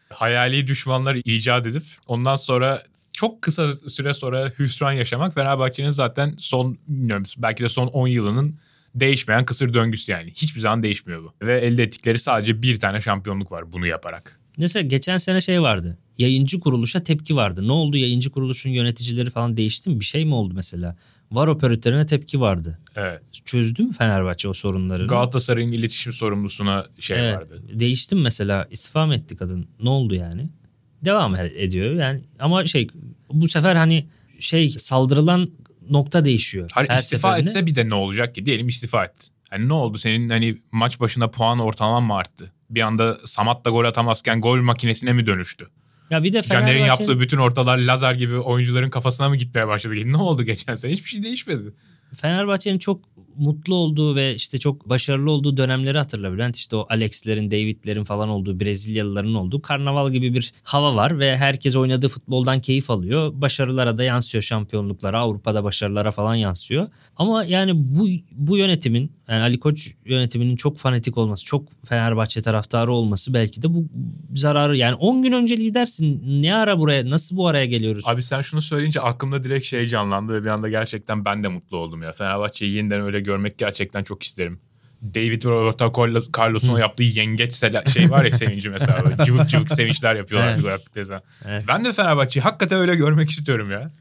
[0.10, 6.78] hayali düşmanları icat edip ondan sonra çok kısa süre sonra hüsran yaşamak Fenerbahçe'nin zaten son
[6.88, 8.56] bilmiyorum belki de son 10 yılının
[8.96, 10.32] değişmeyen kısır döngüsü yani.
[10.32, 11.46] Hiçbir zaman değişmiyor bu.
[11.46, 14.40] Ve elde ettikleri sadece bir tane şampiyonluk var bunu yaparak.
[14.58, 15.98] Mesela geçen sene şey vardı.
[16.18, 17.68] Yayıncı kuruluşa tepki vardı.
[17.68, 20.00] Ne oldu yayıncı kuruluşun yöneticileri falan değişti mi?
[20.00, 20.96] Bir şey mi oldu mesela?
[21.32, 22.80] Var operatörüne tepki vardı.
[22.96, 23.22] Evet.
[23.46, 25.08] Çözdü mü Fenerbahçe o sorunları?
[25.08, 27.38] Galatasaray'ın iletişim sorumlusuna şey Evet.
[27.38, 27.64] vardı.
[27.74, 28.68] Değişti mi mesela?
[28.72, 29.68] İstifa mı etti kadın?
[29.84, 30.50] Ne oldu yani?
[31.06, 32.22] Devam ediyor yani.
[32.40, 32.88] Ama şey
[33.34, 34.08] bu sefer hani
[34.40, 35.50] şey saldırılan
[35.90, 36.70] nokta değişiyor.
[36.74, 37.50] Hayır Her istifa seferinde.
[37.50, 38.46] etse bir de ne olacak ki?
[38.46, 39.28] Diyelim istifa etti.
[39.50, 42.52] Hani ne oldu senin hani maç başına puan ortalaman mı arttı?
[42.70, 45.68] Bir anda Samat da gol atamazken gol makinesine mi dönüştü?
[46.10, 49.96] Ya bir de Caner'in Fenerbahçe yaptığı bütün ortalar lazer gibi oyuncuların kafasına mı gitmeye başladı?
[50.06, 50.92] Ne oldu geçen sene?
[50.92, 51.74] Hiçbir şey değişmedi.
[52.22, 53.09] Fenerbahçe'nin çok
[53.40, 56.58] mutlu olduğu ve işte çok başarılı olduğu dönemleri hatırla Bülent.
[56.58, 61.76] İşte o Alex'lerin, David'lerin falan olduğu, Brezilyalıların olduğu karnaval gibi bir hava var ve herkes
[61.76, 63.32] oynadığı futboldan keyif alıyor.
[63.34, 66.88] Başarılara da yansıyor şampiyonluklara, Avrupa'da başarılara falan yansıyor.
[67.16, 72.92] Ama yani bu bu yönetimin, yani Ali Koç yönetiminin çok fanatik olması, çok Fenerbahçe taraftarı
[72.94, 73.86] olması belki de bu
[74.34, 74.78] zararı.
[74.78, 76.42] Yani 10 gün önce lidersin.
[76.42, 78.04] Ne ara buraya, nasıl bu araya geliyoruz?
[78.08, 81.78] Abi sen şunu söyleyince aklımda direkt şey canlandı ve bir anda gerçekten ben de mutlu
[81.78, 82.12] oldum ya.
[82.12, 84.60] Fenerbahçe'yi yeniden öyle görmek gerçekten çok isterim.
[85.02, 85.94] David Roberto
[86.38, 87.54] Carlos'un yaptığı yengeç
[87.94, 89.04] şey var ya sevinci mesela.
[89.26, 90.54] Cıvık cıvık sevinçler yapıyorlar.
[90.54, 90.64] Evet.
[90.64, 91.24] gol attıkları zaman.
[91.46, 91.64] Evet.
[91.68, 93.92] Ben de Fenerbahçe'yi hakikaten öyle görmek istiyorum ya.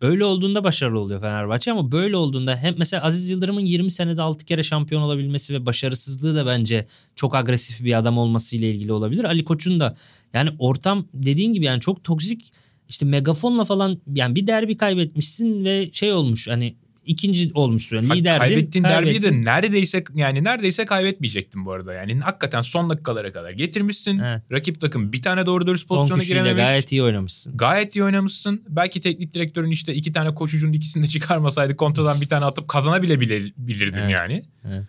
[0.00, 4.44] Öyle olduğunda başarılı oluyor Fenerbahçe ama böyle olduğunda hem mesela Aziz Yıldırım'ın 20 senede 6
[4.44, 9.24] kere şampiyon olabilmesi ve başarısızlığı da bence çok agresif bir adam olması ile ilgili olabilir.
[9.24, 9.96] Ali Koç'un da
[10.34, 12.52] yani ortam dediğin gibi yani çok toksik
[12.88, 18.38] işte megafonla falan yani bir derbi kaybetmişsin ve şey olmuş hani ikinci olmuşsun yani liderdin.
[18.38, 21.94] kaybettiğin derbiyi de neredeyse yani neredeyse kaybetmeyecektin bu arada.
[21.94, 24.18] Yani hakikaten son dakikalara kadar getirmişsin.
[24.18, 24.42] Evet.
[24.52, 26.62] Rakip takım bir tane doğru dürüst 10 pozisyona girememiş.
[26.62, 27.56] gayet iyi oynamışsın.
[27.56, 28.62] Gayet iyi oynamışsın.
[28.68, 33.20] Belki teknik direktörün işte iki tane koşucunun ikisini de çıkarmasaydı kontradan bir tane atıp kazanabile
[33.20, 34.10] bile bilirdin Evet.
[34.10, 34.44] yani.
[34.68, 34.84] Evet.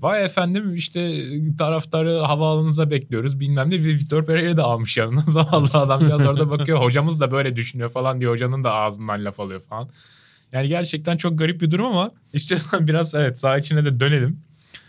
[0.00, 1.22] Vay efendim işte
[1.58, 3.84] taraftarı havaalanınıza bekliyoruz bilmem ne.
[3.84, 5.20] Vitor Pereira da almış yanına.
[5.28, 6.80] Zavallı adam biraz orada bakıyor.
[6.80, 8.32] Hocamız da böyle düşünüyor falan diyor.
[8.32, 9.88] Hocanın da ağzından laf alıyor falan.
[10.54, 14.40] Yani gerçekten çok garip bir durum ama istiyorsan biraz evet saha içine de dönelim.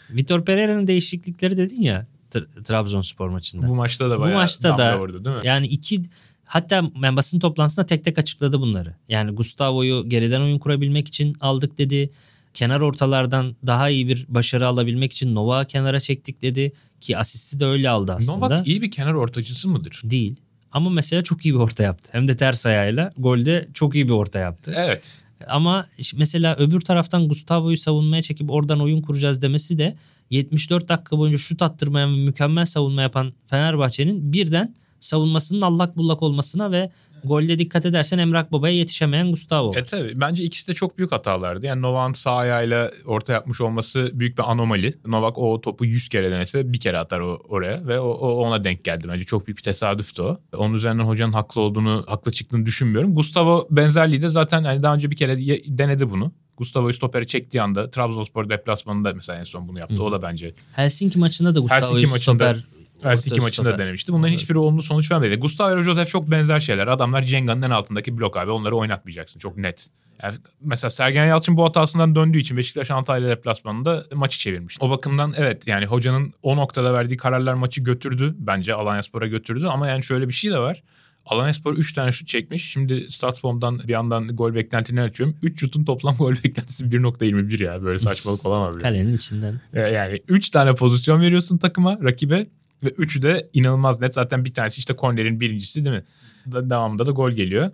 [0.10, 3.70] Vitor Pereira'nın değişiklikleri dedin ya Tra- Trabzonspor maçında.
[3.70, 5.42] Bu maçta da Bu bayağı maçta damga da vurdu değil mi?
[5.44, 6.02] Yani iki
[6.46, 8.96] hatta ben basın toplantısında tek tek açıkladı bunları.
[9.08, 12.10] Yani Gustavo'yu geriden oyun kurabilmek için aldık dedi.
[12.54, 16.74] Kenar ortalardan daha iyi bir başarı alabilmek için Novak'ı kenara çektik dedi.
[17.02, 18.48] Ki asisti de öyle aldı aslında.
[18.48, 20.02] Novak iyi bir kenar ortacısı mıdır?
[20.04, 20.36] Değil.
[20.72, 22.10] Ama mesela çok iyi bir orta yaptı.
[22.14, 24.74] Hem de ters ayağıyla golde çok iyi bir orta yaptı.
[24.76, 25.25] Evet.
[25.48, 29.96] Ama mesela öbür taraftan Gustavo'yu savunmaya çekip oradan oyun kuracağız demesi de
[30.30, 36.72] 74 dakika boyunca şut attırmayan ve mükemmel savunma yapan Fenerbahçe'nin birden savunmasının allak bullak olmasına
[36.72, 36.92] ve
[37.28, 39.74] golde dikkat edersen Emrah Baba'ya yetişemeyen Gustavo.
[39.78, 41.66] E tabii bence ikisi de çok büyük hatalardı.
[41.66, 44.94] Yani Novak'ın sağ ayağıyla orta yapmış olması büyük bir anomali.
[45.06, 48.64] Novak o topu 100 kere denese bir kere atar o, oraya ve o, o ona
[48.64, 49.24] denk geldi bence.
[49.24, 50.38] Çok büyük bir tesadüftü o.
[50.58, 53.16] Onun üzerinden hocanın haklı olduğunu, haklı çıktığını düşünmüyorum.
[53.16, 55.38] Gustavo benzerliği de zaten hani daha önce bir kere
[55.78, 56.32] denedi bunu.
[56.58, 59.96] Gustavo'yu stopere çektiği anda Trabzonspor deplasmanında mesela en son bunu yaptı.
[59.96, 60.04] Hı.
[60.04, 62.56] O da bence Helsinki maçında da Gustavo'yu Helsinki maçında-
[63.02, 63.86] Helsinki Orta maçında stoper.
[63.86, 64.14] denemişti.
[64.14, 65.36] Bunların hiçbiri olumlu sonuç vermedi.
[65.36, 66.88] Gustavo ve Josef çok benzer şeyler.
[66.88, 68.52] Adamlar Cenga'nın en altındaki blok abi.
[68.52, 69.40] Onları oynatmayacaksın.
[69.40, 69.88] Çok net.
[70.24, 74.78] Yani mesela Sergen Yalçın bu hatasından döndüğü için Beşiktaş Antalya deplasmanında maçı çevirmiş.
[74.80, 78.36] O bakımdan evet yani hocanın o noktada verdiği kararlar maçı götürdü.
[78.38, 80.84] Bence Alanyaspor'a götürdü ama yani şöyle bir şey de var.
[81.26, 82.72] Alanyaspor 3 tane şut çekmiş.
[82.72, 85.38] Şimdi Statsbomb'dan bir yandan gol beklentini açıyorum.
[85.42, 87.84] 3 şutun toplam gol beklentisi 1.21 ya.
[87.84, 88.78] Böyle saçmalık olamaz.
[88.78, 89.62] Kalenin içinden.
[89.74, 92.48] Yani 3 tane pozisyon veriyorsun takıma, rakibe
[92.84, 94.14] ve üçü de inanılmaz net.
[94.14, 96.04] Zaten bir tanesi işte kornerin birincisi değil mi?
[96.52, 97.72] Da- Devamında da gol geliyor.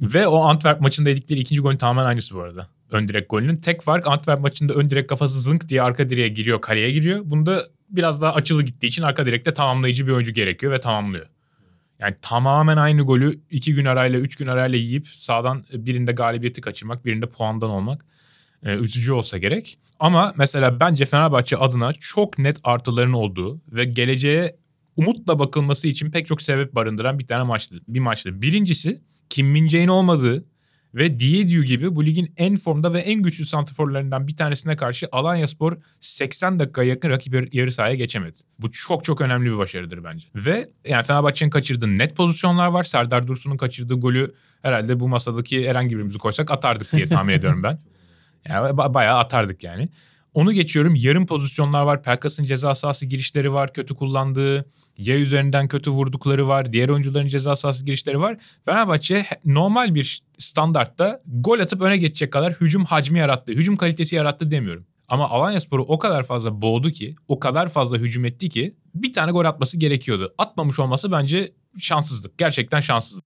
[0.00, 2.68] Ve o Antwerp maçında yedikleri ikinci golün tamamen aynısı bu arada.
[2.90, 3.56] Ön direk golünün.
[3.56, 7.20] Tek fark Antwerp maçında ön direk kafası zınk diye arka direğe giriyor, kaleye giriyor.
[7.24, 11.26] Bunda biraz daha açılı gittiği için arka direkte tamamlayıcı bir oyuncu gerekiyor ve tamamlıyor.
[11.98, 17.04] Yani tamamen aynı golü iki gün arayla, üç gün arayla yiyip sağdan birinde galibiyeti kaçırmak,
[17.04, 18.04] birinde puandan olmak
[18.62, 19.78] e, üzücü olsa gerek.
[20.00, 24.56] Ama mesela bence Fenerbahçe adına çok net artıların olduğu ve geleceğe
[24.96, 27.80] umutla bakılması için pek çok sebep barındıran bir tane maçtı.
[27.88, 28.42] Bir maçtı.
[28.42, 30.44] Birincisi Kim Min-jae'in olmadığı
[30.94, 35.76] ve Diediu gibi bu ligin en formda ve en güçlü santrforlarından bir tanesine karşı Alanyaspor
[36.00, 38.40] 80 dakika yakın rakip yarı sahaya geçemedi.
[38.58, 40.28] Bu çok çok önemli bir başarıdır bence.
[40.34, 42.84] Ve yani Fenerbahçe'nin kaçırdığı net pozisyonlar var.
[42.84, 47.78] Serdar Dursun'un kaçırdığı golü herhalde bu masadaki herhangi birimizi koysak atardık diye tahmin ediyorum ben.
[48.48, 49.88] Yani ba- bayağı atardık yani.
[50.34, 50.94] Onu geçiyorum.
[50.94, 52.02] Yarım pozisyonlar var.
[52.02, 53.72] Pelkas'ın ceza sahası girişleri var.
[53.72, 54.64] Kötü kullandığı.
[54.98, 56.72] Ya üzerinden kötü vurdukları var.
[56.72, 58.36] Diğer oyuncuların ceza sahası girişleri var.
[58.64, 63.52] Fenerbahçe normal bir standartta gol atıp öne geçecek kadar hücum hacmi yarattı.
[63.52, 64.86] Hücum kalitesi yarattı demiyorum.
[65.08, 69.32] Ama Alanyaspor'u o kadar fazla boğdu ki, o kadar fazla hücum etti ki bir tane
[69.32, 70.34] gol atması gerekiyordu.
[70.38, 72.38] Atmamış olması bence şanssızlık.
[72.38, 73.24] Gerçekten şanssızlık.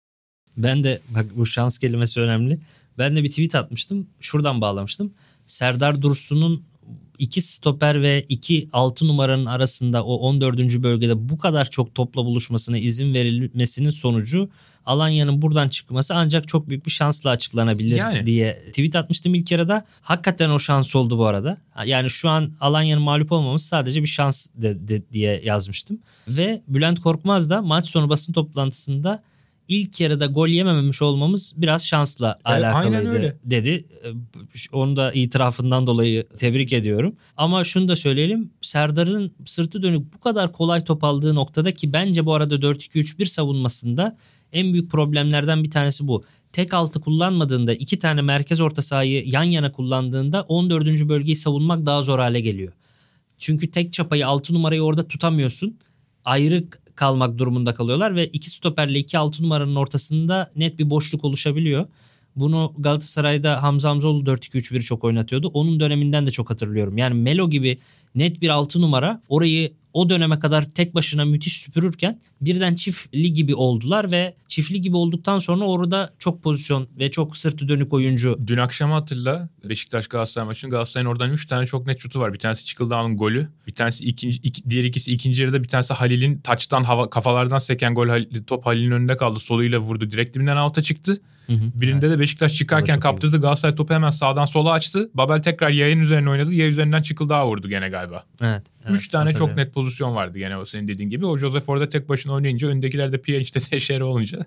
[0.56, 2.61] Ben de bak bu şans kelimesi önemli.
[2.98, 4.07] Ben de bir tweet atmıştım.
[4.20, 5.14] Şuradan bağlamıştım.
[5.46, 6.62] Serdar Dursun'un
[7.18, 10.59] iki stoper ve iki altı numaranın arasında o 14.
[10.83, 14.50] bölgede bu kadar çok topla buluşmasına izin verilmesinin sonucu
[14.87, 18.26] Alanya'nın buradan çıkması ancak çok büyük bir şansla açıklanabilir Yani.
[18.26, 19.87] diye tweet atmıştım ilk yarıda.
[20.03, 21.57] Hakikaten o şans oldu bu arada.
[21.85, 25.98] Yani şu an Alanya'nın mağlup olmaması sadece bir şans de- de- diye yazmıştım.
[26.29, 29.22] Ve Bülent Korkmaz da maç sonu basın toplantısında
[29.70, 33.85] ilk yarıda gol yemememiş olmamız biraz şansla E, alakalıydı dedi.
[34.04, 34.09] E,
[34.72, 37.16] Onu da itirafından dolayı tebrik ediyorum.
[37.37, 38.50] Ama şunu da söyleyelim.
[38.61, 44.16] Serdar'ın sırtı dönük bu kadar kolay top aldığı noktada ki bence bu arada 4-2-3-1 savunmasında
[44.52, 46.24] en büyük problemlerden bir tanesi bu.
[46.52, 50.87] Tek altı kullanmadığında iki tane merkez orta sahayı yan yana kullandığında 14.
[51.09, 52.72] bölgeyi savunmak daha zor hale geliyor.
[53.38, 55.78] Çünkü tek çapayı 6 numarayı orada tutamıyorsun.
[56.24, 56.64] Ayrı
[57.01, 61.87] kalmak durumunda kalıyorlar ve iki stoperle iki 6 numaranın ortasında net bir boşluk oluşabiliyor.
[62.37, 65.49] Bunu Galatasaray'da Hamza Hamzoğlu 4-2-3-1'i çok oynatıyordu.
[65.49, 66.99] Onun döneminden de çok hatırlıyorum.
[66.99, 67.79] Yani Melo gibi
[68.15, 73.55] net bir 6 numara orayı o döneme kadar tek başına müthiş süpürürken birden çiftli gibi
[73.55, 78.59] oldular ve çiftli gibi olduktan sonra orada çok pozisyon ve çok sırtı dönük oyuncu Dün
[78.59, 82.33] akşam hatırla Beşiktaş Galatasaray maçının Galatasaray'ın oradan 3 tane çok net şutu var.
[82.33, 83.48] Bir tanesi Çıkıldağ'ın golü.
[83.66, 87.94] Bir tanesi ikinci, iki, diğer ikisi ikinci yarıda bir tanesi Halil'in taçtan hava, kafalardan seken
[87.94, 88.09] gol
[88.46, 89.40] top Halil'in önünde kaldı.
[89.40, 90.11] Soluyla vurdu.
[90.11, 91.20] Direkt dibinden alta çıktı.
[91.50, 91.81] Hı hı.
[91.81, 93.40] Birinde de Beşiktaş çıkarken kaptırdı.
[93.40, 95.11] Galatasaray topu hemen sağdan sola açtı.
[95.14, 96.55] Babel tekrar yayın üzerine oynadı.
[96.55, 98.24] Yay üzerinden Çıkıldağ vurdu gene galiba.
[98.42, 98.62] Evet.
[98.85, 101.27] evet, 3 tane çok net pozisyon vardı gene o senin dediğin gibi.
[101.27, 104.38] O Josef orada tek başına oynayınca öndekiler de Pjanic'te teşhiri olunca.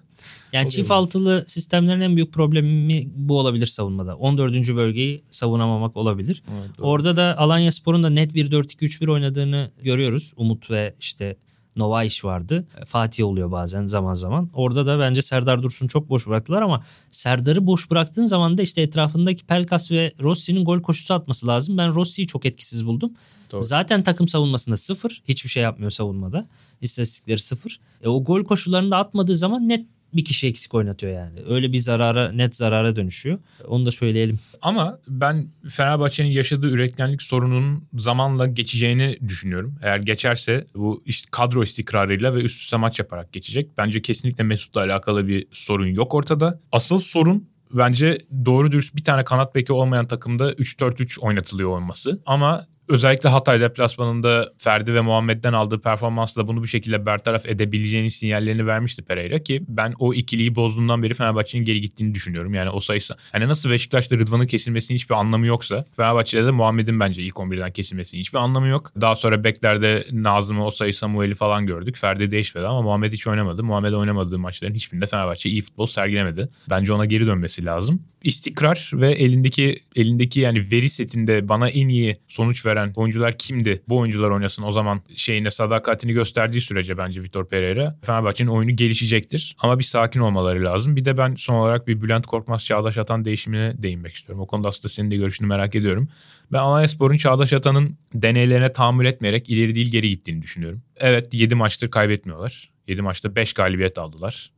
[0.54, 0.96] Yani çift mu?
[0.96, 4.16] altılı sistemlerin en büyük problemi bu olabilir savunmada.
[4.16, 4.54] 14.
[4.76, 6.44] bölgeyi savunamamak olabilir.
[6.80, 10.34] Orada da Alanya Spor'un da net bir 4-2-3-1 oynadığını görüyoruz.
[10.38, 11.36] Umut ve işte
[11.76, 12.66] Nova iş vardı.
[12.86, 14.50] Fatih oluyor bazen zaman zaman.
[14.54, 18.82] Orada da bence Serdar Dursun çok boş bıraktılar ama Serdar'ı boş bıraktığın zaman da işte
[18.82, 21.78] etrafındaki Pelkas ve Rossi'nin gol koşusu atması lazım.
[21.78, 23.14] Ben Rossi'yi çok etkisiz buldum.
[23.52, 23.62] Doğru.
[23.62, 25.22] Zaten takım savunmasında sıfır.
[25.28, 26.46] Hiçbir şey yapmıyor savunmada.
[26.82, 27.80] İstatistikleri sıfır.
[28.04, 31.40] E, o gol koşularını da atmadığı zaman net bir kişi eksik oynatıyor yani.
[31.50, 33.40] Öyle bir zarara net zarara dönüşüyor.
[33.68, 34.40] Onu da söyleyelim.
[34.62, 39.76] Ama ben Fenerbahçe'nin yaşadığı üretkenlik sorununun zamanla geçeceğini düşünüyorum.
[39.84, 43.78] Eğer geçerse bu kadro istikrarıyla ve üst üste maç yaparak geçecek.
[43.78, 46.60] Bence kesinlikle Mesut'la alakalı bir sorun yok ortada.
[46.72, 52.22] Asıl sorun bence doğru dürüst bir tane kanat beki olmayan takımda 3-4-3 oynatılıyor olması.
[52.26, 58.68] Ama özellikle Hatay deplasmanında Ferdi ve Muhammed'den aldığı performansla bunu bir şekilde bertaraf edebileceğini sinyallerini
[58.68, 62.54] vermişti Pereira ki ben o ikiliyi bozduğundan beri Fenerbahçe'nin geri gittiğini düşünüyorum.
[62.54, 67.22] Yani o sayısı hani nasıl Beşiktaş'ta Rıdvan'ın kesilmesinin hiçbir anlamı yoksa Fenerbahçe'de de Muhammed'in bence
[67.22, 68.92] ilk 11'den kesilmesinin hiçbir anlamı yok.
[69.02, 71.98] Daha sonra beklerde Nazım'ı, Osa'yı, Samuel'i falan gördük.
[71.98, 73.64] Ferdi değişmedi ama Muhammed hiç oynamadı.
[73.64, 76.50] Muhammed oynamadığı maçların hiçbirinde Fenerbahçe iyi futbol sergilemedi.
[76.70, 78.04] Bence ona geri dönmesi lazım.
[78.24, 83.84] istikrar ve elindeki elindeki yani veri setinde bana en iyi sonuç veren oyuncular kimdi?
[83.90, 89.56] Bu oyuncular oynasın o zaman şeyine sadakatini gösterdiği sürece bence Vitor Pereira Fenerbahçe'nin oyunu gelişecektir.
[89.60, 90.96] Ama bir sakin olmaları lazım.
[90.96, 94.44] Bir de ben son olarak bir Bülent Korkmaz Çağdaş Atan değişimine değinmek istiyorum.
[94.44, 96.08] O konuda aslında senin de görüşünü merak ediyorum.
[96.52, 100.82] Ben Alanyaspor'un Çağdaş Atan'ın deneylerine tahammül etmeyerek ileri değil geri gittiğini düşünüyorum.
[100.98, 102.70] Evet 7 maçtır kaybetmiyorlar.
[102.88, 104.52] 7 maçta 5 galibiyet aldılar.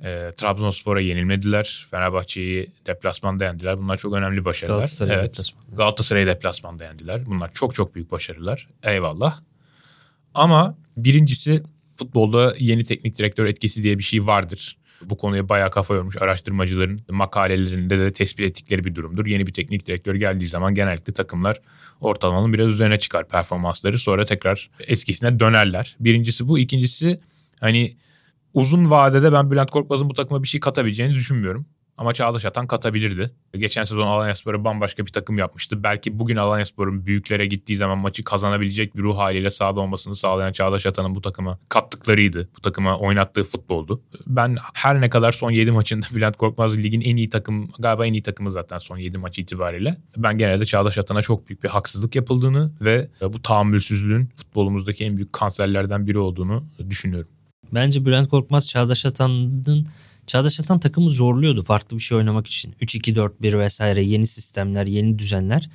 [0.00, 1.86] E, Trabzonspor'a yenilmediler.
[1.90, 3.78] Fenerbahçe'yi deplasmanda yendiler.
[3.78, 4.76] Bunlar çok önemli başarılar.
[4.76, 5.32] Galatasaray'ı evet.
[5.32, 5.76] deplasmanda.
[5.76, 7.26] Galatasaray'ı deplasmanda yendiler.
[7.26, 8.68] Bunlar çok çok büyük başarılar.
[8.82, 9.40] Eyvallah.
[10.34, 11.62] Ama birincisi
[11.96, 14.76] futbolda yeni teknik direktör etkisi diye bir şey vardır.
[15.02, 19.26] Bu konuya bayağı kafa yormuş araştırmacıların makalelerinde de tespit ettikleri bir durumdur.
[19.26, 21.60] Yeni bir teknik direktör geldiği zaman genellikle takımlar
[22.00, 23.98] ortalamanın biraz üzerine çıkar performansları.
[23.98, 25.96] Sonra tekrar eskisine dönerler.
[26.00, 26.58] Birincisi bu.
[26.58, 27.20] İkincisi
[27.60, 27.96] hani
[28.54, 31.66] uzun vadede ben Bülent Korkmaz'ın bu takıma bir şey katabileceğini düşünmüyorum.
[31.98, 33.30] Ama Çağdaş Atan katabilirdi.
[33.54, 35.82] Geçen sezon Alanyaspor'a bambaşka bir takım yapmıştı.
[35.82, 40.86] Belki bugün Alanyaspor'un büyüklere gittiği zaman maçı kazanabilecek bir ruh haliyle sahada olmasını sağlayan Çağdaş
[40.86, 42.48] Atan'ın bu takıma kattıklarıydı.
[42.56, 44.02] Bu takıma oynattığı futboldu.
[44.26, 48.12] Ben her ne kadar son 7 maçında Bülent Korkmaz ligin en iyi takım galiba en
[48.12, 49.96] iyi takımı zaten son 7 maç itibariyle.
[50.16, 55.32] Ben genelde Çağdaş Atan'a çok büyük bir haksızlık yapıldığını ve bu tahammülsüzlüğün futbolumuzdaki en büyük
[55.32, 57.28] kanserlerden biri olduğunu düşünüyorum.
[57.74, 59.86] Bence Bülent Korkmaz Çağdaş Atan'ın
[60.26, 62.72] Çağdaş Atan takımı zorluyordu farklı bir şey oynamak için.
[62.72, 65.70] 3-2-4-1 vesaire yeni sistemler, yeni düzenler.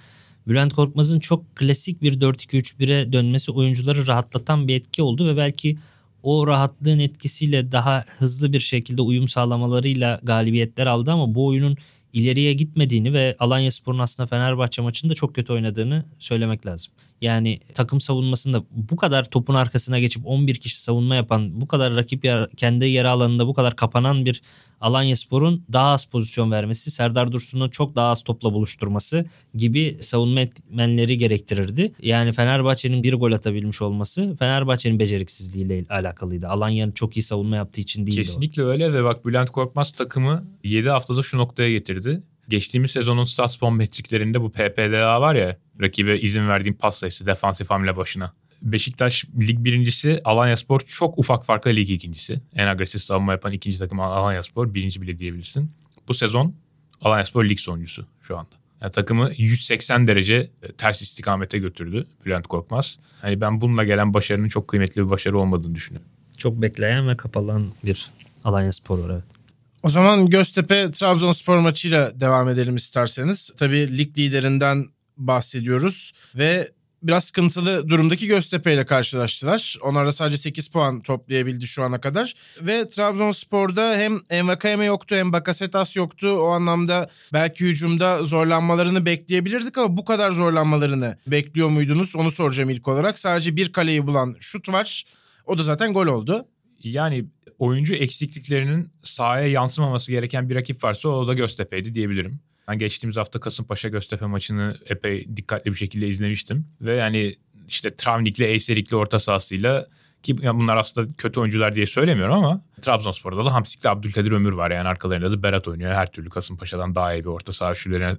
[0.47, 5.77] Bülent Korkmaz'ın çok klasik bir 4-2-3-1'e dönmesi oyuncuları rahatlatan bir etki oldu ve belki
[6.23, 11.77] o rahatlığın etkisiyle daha hızlı bir şekilde uyum sağlamalarıyla galibiyetler aldı ama bu oyunun
[12.13, 16.93] ileriye gitmediğini ve Alanya Spor'un aslında Fenerbahçe maçında çok kötü oynadığını söylemek lazım.
[17.21, 22.25] Yani takım savunmasında bu kadar topun arkasına geçip 11 kişi savunma yapan, bu kadar rakip
[22.25, 24.41] yer, kendi yer alanında bu kadar kapanan bir
[24.81, 30.39] Alanya Spor'un daha az pozisyon vermesi, Serdar Dursun'u çok daha az topla buluşturması gibi savunma
[30.39, 31.91] etmenleri gerektirirdi.
[32.01, 36.47] Yani Fenerbahçe'nin bir gol atabilmiş olması Fenerbahçe'nin beceriksizliğiyle alakalıydı.
[36.47, 40.89] Alanya'nın çok iyi savunma yaptığı için değil Kesinlikle öyle ve bak Bülent Korkmaz takımı 7
[40.89, 42.23] haftada şu noktaya getirdi.
[42.49, 47.97] Geçtiğimiz sezonun StatsBomb metriklerinde bu PPDA var ya rakibe izin verdiğim pas sayısı defansif hamle
[47.97, 48.33] başına.
[48.61, 52.41] Beşiktaş lig birincisi, Alanyaspor çok ufak farkla lig ikincisi.
[52.55, 55.71] En agresif savunma yapan ikinci takım Alanyaspor, birinci bile diyebilirsin.
[56.07, 56.55] Bu sezon
[57.01, 58.49] Alanyaspor lig sonuncusu şu anda.
[58.81, 62.99] Yani takımı 180 derece e, ters istikamete götürdü Bülent Korkmaz.
[63.21, 66.09] Hani ben bununla gelen başarının çok kıymetli bir başarı olmadığını düşünüyorum.
[66.37, 68.09] Çok bekleyen ve kapalan bir
[68.43, 69.38] Alanya Spor var evet.
[69.83, 73.51] O zaman Göztepe Trabzonspor maçıyla devam edelim isterseniz.
[73.57, 74.85] Tabii lig liderinden
[75.17, 76.71] bahsediyoruz ve
[77.03, 79.77] biraz sıkıntılı durumdaki Göztepe ile karşılaştılar.
[79.83, 82.33] Onlar da sadece 8 puan toplayabildi şu ana kadar.
[82.61, 86.27] Ve Trabzonspor'da hem Envakayeme yoktu hem Bakasetas yoktu.
[86.29, 92.15] O anlamda belki hücumda zorlanmalarını bekleyebilirdik ama bu kadar zorlanmalarını bekliyor muydunuz?
[92.15, 93.19] Onu soracağım ilk olarak.
[93.19, 95.03] Sadece bir kaleyi bulan şut var.
[95.45, 96.45] O da zaten gol oldu.
[96.83, 97.25] Yani
[97.59, 102.39] oyuncu eksikliklerinin sahaya yansımaması gereken bir rakip varsa o da Göztepe'ydi diyebilirim.
[102.67, 106.67] Ben geçtiğimiz hafta Kasımpaşa Göztepe maçını epey dikkatli bir şekilde izlemiştim.
[106.81, 107.35] Ve yani
[107.67, 109.87] işte Travnik'le Eyserik'le orta sahasıyla
[110.23, 114.71] ki bunlar aslında kötü oyuncular diye söylemiyorum ama Trabzonspor'da da Hamsik'le Abdülkadir Ömür var.
[114.71, 115.93] Yani arkalarında da Berat oynuyor.
[115.93, 117.73] Her türlü Kasımpaşa'dan daha iyi bir orta saha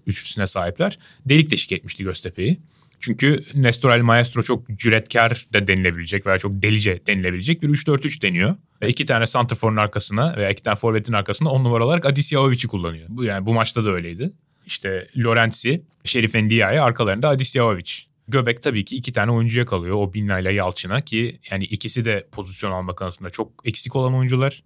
[0.07, 0.99] üçlüsüne sahipler.
[1.27, 2.61] Delik deşik etmişti Göztepe'yi.
[3.01, 8.55] Çünkü Nestor El Maestro çok cüretkar da denilebilecek veya çok delice denilebilecek bir 3-4-3 deniyor.
[8.83, 12.69] Ve iki tane santraforun arkasına veya iki tane forvetin arkasına on numara olarak Adis Yahovic'i
[12.69, 13.07] kullanıyor.
[13.09, 14.33] Bu yani bu maçta da öyleydi.
[14.67, 17.93] İşte Lorenzi, Şerif Endia'ya arkalarında Adis Yahovic.
[18.29, 19.97] Göbek tabii ki iki tane oyuncuya kalıyor.
[19.97, 24.63] O Binna ile Yalçın'a ki yani ikisi de pozisyon alma konusunda çok eksik olan oyuncular.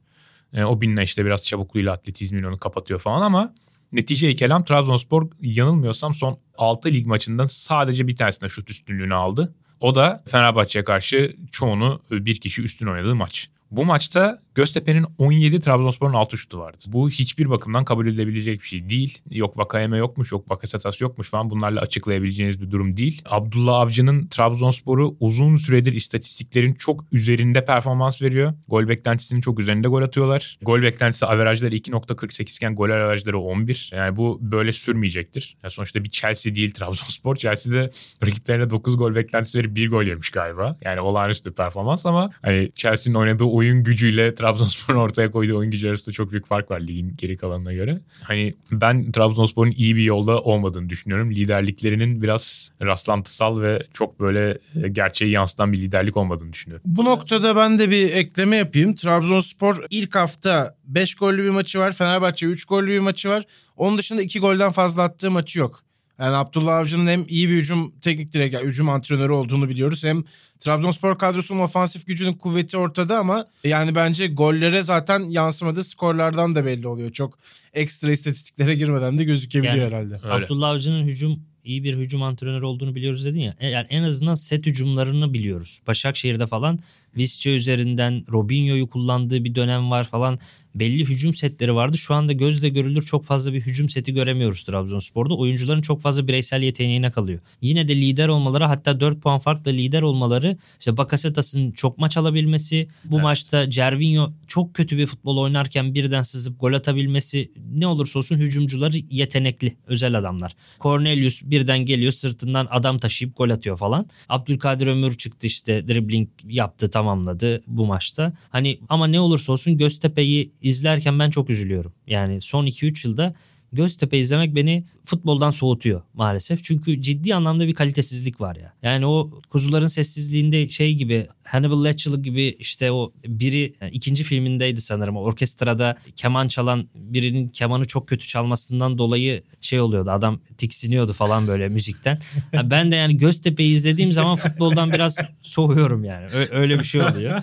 [0.52, 3.54] E, o Binna işte biraz çabukluğuyla atletizmini onu kapatıyor falan ama
[3.94, 9.54] netice kelam Trabzonspor yanılmıyorsam son 6 lig maçından sadece bir tanesinde şut üstünlüğünü aldı.
[9.80, 13.48] O da Fenerbahçe'ye karşı çoğunu bir kişi üstün oynadığı maç.
[13.70, 16.78] Bu maçta Göztepe'nin 17 Trabzonspor'un 6 şutu vardı.
[16.86, 19.18] Bu hiçbir bakımdan kabul edilebilecek bir şey değil.
[19.30, 23.22] Yok Vakayeme yokmuş, yok Bakasetas yokmuş falan bunlarla açıklayabileceğiniz bir durum değil.
[23.24, 28.52] Abdullah Avcı'nın Trabzonspor'u uzun süredir istatistiklerin çok üzerinde performans veriyor.
[28.68, 30.58] Gol beklentisinin çok üzerinde gol atıyorlar.
[30.62, 33.90] Gol beklentisi averajları 2.48 iken gol averajları 11.
[33.94, 35.56] Yani bu böyle sürmeyecektir.
[35.62, 37.36] Yani sonuçta bir Chelsea değil Trabzonspor.
[37.36, 37.90] Chelsea'de
[38.26, 40.78] rakiplerine 9 gol beklentisi verip 1 gol yemiş galiba.
[40.82, 45.88] Yani olağanüstü bir performans ama hani Chelsea'nin oynadığı oyun gücüyle Trabzonspor'un ortaya koyduğu oyun gücü
[45.88, 48.00] arasında çok büyük fark var ligin geri kalanına göre.
[48.22, 51.30] Hani ben Trabzonspor'un iyi bir yolda olmadığını düşünüyorum.
[51.30, 56.82] Liderliklerinin biraz rastlantısal ve çok böyle e, gerçeği yansıtan bir liderlik olmadığını düşünüyorum.
[56.86, 58.94] Bu noktada ben de bir ekleme yapayım.
[58.94, 61.92] Trabzonspor ilk hafta 5 gollü bir maçı var.
[61.92, 63.44] Fenerbahçe 3 gollü bir maçı var.
[63.76, 65.80] Onun dışında 2 golden fazla attığı maçı yok.
[66.18, 70.04] Yani Abdullah Avcı'nın hem iyi bir hücum teknik direkt yani hücum antrenörü olduğunu biliyoruz.
[70.04, 70.24] Hem
[70.60, 76.88] Trabzonspor kadrosunun ofansif gücünün kuvveti ortada ama yani bence gollere zaten yansımadığı skorlardan da belli
[76.88, 77.12] oluyor.
[77.12, 77.38] Çok
[77.72, 80.14] ekstra istatistiklere girmeden de gözükebiliyor Yani- herhalde.
[80.24, 80.44] Öyle.
[80.44, 83.54] Abdullah Avcı'nın hücum iyi bir hücum antrenörü olduğunu biliyoruz dedin ya.
[83.60, 85.80] E, Yani en azından set hücumlarını biliyoruz.
[85.86, 86.78] Başakşehir'de falan
[87.16, 90.38] Visca üzerinden Robinho'yu kullandığı bir dönem var falan.
[90.74, 91.98] Belli hücum setleri vardı.
[91.98, 95.34] Şu anda gözle görülür çok fazla bir hücum seti göremiyoruz Trabzonspor'da.
[95.34, 97.40] Oyuncuların çok fazla bireysel yeteneğine kalıyor.
[97.60, 102.88] Yine de lider olmaları hatta 4 puan farkla lider olmaları işte Bakasetas'ın çok maç alabilmesi
[103.04, 103.24] bu Evet.
[103.24, 108.96] maçta Cervinho çok kötü bir futbol oynarken birden sızıp gol atabilmesi ne olursa olsun hücumcuları
[109.10, 110.52] yetenekli özel adamlar.
[110.80, 114.06] Cornelius birden geliyor sırtından adam taşıyıp gol atıyor falan.
[114.28, 118.32] Abdülkadir Ömür çıktı işte dribbling yaptı tamamladı bu maçta.
[118.50, 121.92] Hani ama ne olursa olsun Göztepe'yi izlerken ben çok üzülüyorum.
[122.06, 123.34] Yani son 2-3 yılda
[123.74, 126.64] Göztepe izlemek beni futboldan soğutuyor maalesef.
[126.64, 128.72] Çünkü ciddi anlamda bir kalitesizlik var ya.
[128.82, 134.80] Yani o kuzuların sessizliğinde şey gibi Hannibal Lecter gibi işte o biri yani ikinci filmindeydi
[134.80, 135.16] sanırım.
[135.16, 140.10] Orkestrada keman çalan birinin kemanı çok kötü çalmasından dolayı şey oluyordu.
[140.10, 142.18] Adam tiksiniyordu falan böyle müzikten.
[142.52, 146.26] Ya ben de yani Göztepe'yi izlediğim zaman futboldan biraz soğuyorum yani.
[146.50, 147.42] Öyle bir şey oluyor.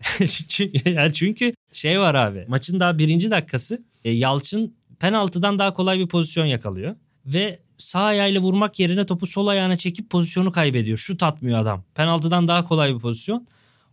[0.48, 2.44] çünkü, yani çünkü şey var abi.
[2.48, 6.96] Maçın daha birinci dakikası e, Yalçın penaltıdan daha kolay bir pozisyon yakalıyor.
[7.26, 10.98] Ve sağ ayağıyla vurmak yerine topu sol ayağına çekip pozisyonu kaybediyor.
[10.98, 11.84] Şut atmıyor adam.
[11.94, 13.46] Penaltıdan daha kolay bir pozisyon.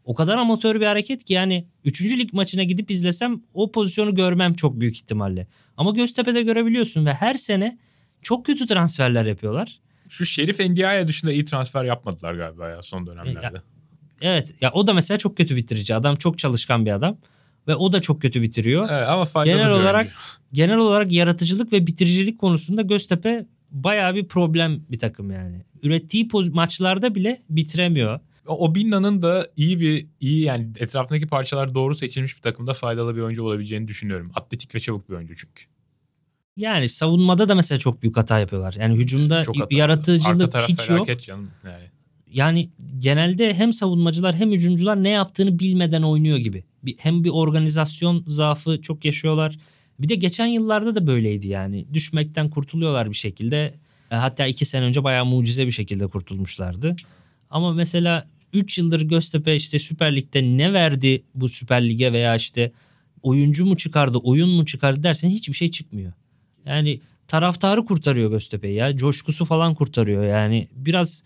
[0.06, 2.02] O kadar amatör bir hareket ki yani 3.
[2.02, 5.48] lig maçına gidip izlesem o pozisyonu görmem çok büyük ihtimalle.
[5.78, 7.78] Ama Göztepe'de görebiliyorsun ve her sene
[8.22, 9.80] çok kötü transferler yapıyorlar.
[10.10, 13.62] Şu Şerif Endiaya dışında iyi transfer yapmadılar galiba ya son dönemlerde.
[14.22, 15.96] Evet ya o da mesela çok kötü bitirici.
[15.96, 17.18] Adam çok çalışkan bir adam
[17.68, 18.88] ve o da çok kötü bitiriyor.
[18.92, 20.16] Evet, ama faydalı Genel olarak oyuncu.
[20.54, 25.66] genel olarak yaratıcılık ve bitiricilik konusunda Göztepe bayağı bir problem bir takım yani.
[25.84, 28.20] Ürettiği poz- maçlarda bile bitiremiyor.
[28.48, 33.22] O Binna'nın da iyi bir iyi yani etrafındaki parçalar doğru seçilmiş bir takımda faydalı bir
[33.22, 34.32] oyuncu olabileceğini düşünüyorum.
[34.36, 35.64] Atletik ve çabuk bir oyuncu çünkü.
[36.58, 38.76] Yani savunmada da mesela çok büyük hata yapıyorlar.
[38.80, 39.76] Yani hücumda Çok hata.
[39.76, 41.22] Yaratıcılık hiç yok.
[41.22, 41.93] canım yani.
[42.34, 42.70] Yani
[43.00, 46.64] genelde hem savunmacılar hem hücumcular ne yaptığını bilmeden oynuyor gibi.
[46.84, 49.58] Bir- Hem bir organizasyon zaafı çok yaşıyorlar.
[50.00, 51.86] Bir de geçen yıllarda da böyleydi yani.
[51.94, 53.74] Düşmekten kurtuluyorlar bir şekilde.
[54.12, 56.96] E, Hatta iki sene önce bayağı mucize bir şekilde kurtulmuşlardı.
[57.50, 62.72] Ama mesela 3 yıldır Göztepe işte Süper Lig'de ne verdi bu Süper Lig'e veya işte
[63.24, 66.14] oyuncu mu çıkardı, oyun mu çıkardı dersen hiçbir şey çıkmıyor.
[66.66, 68.98] Yani taraftarı kurtarıyor Göztepe'yi ya.
[68.98, 70.24] Coşkusu falan kurtarıyor.
[70.28, 71.24] Yani biraz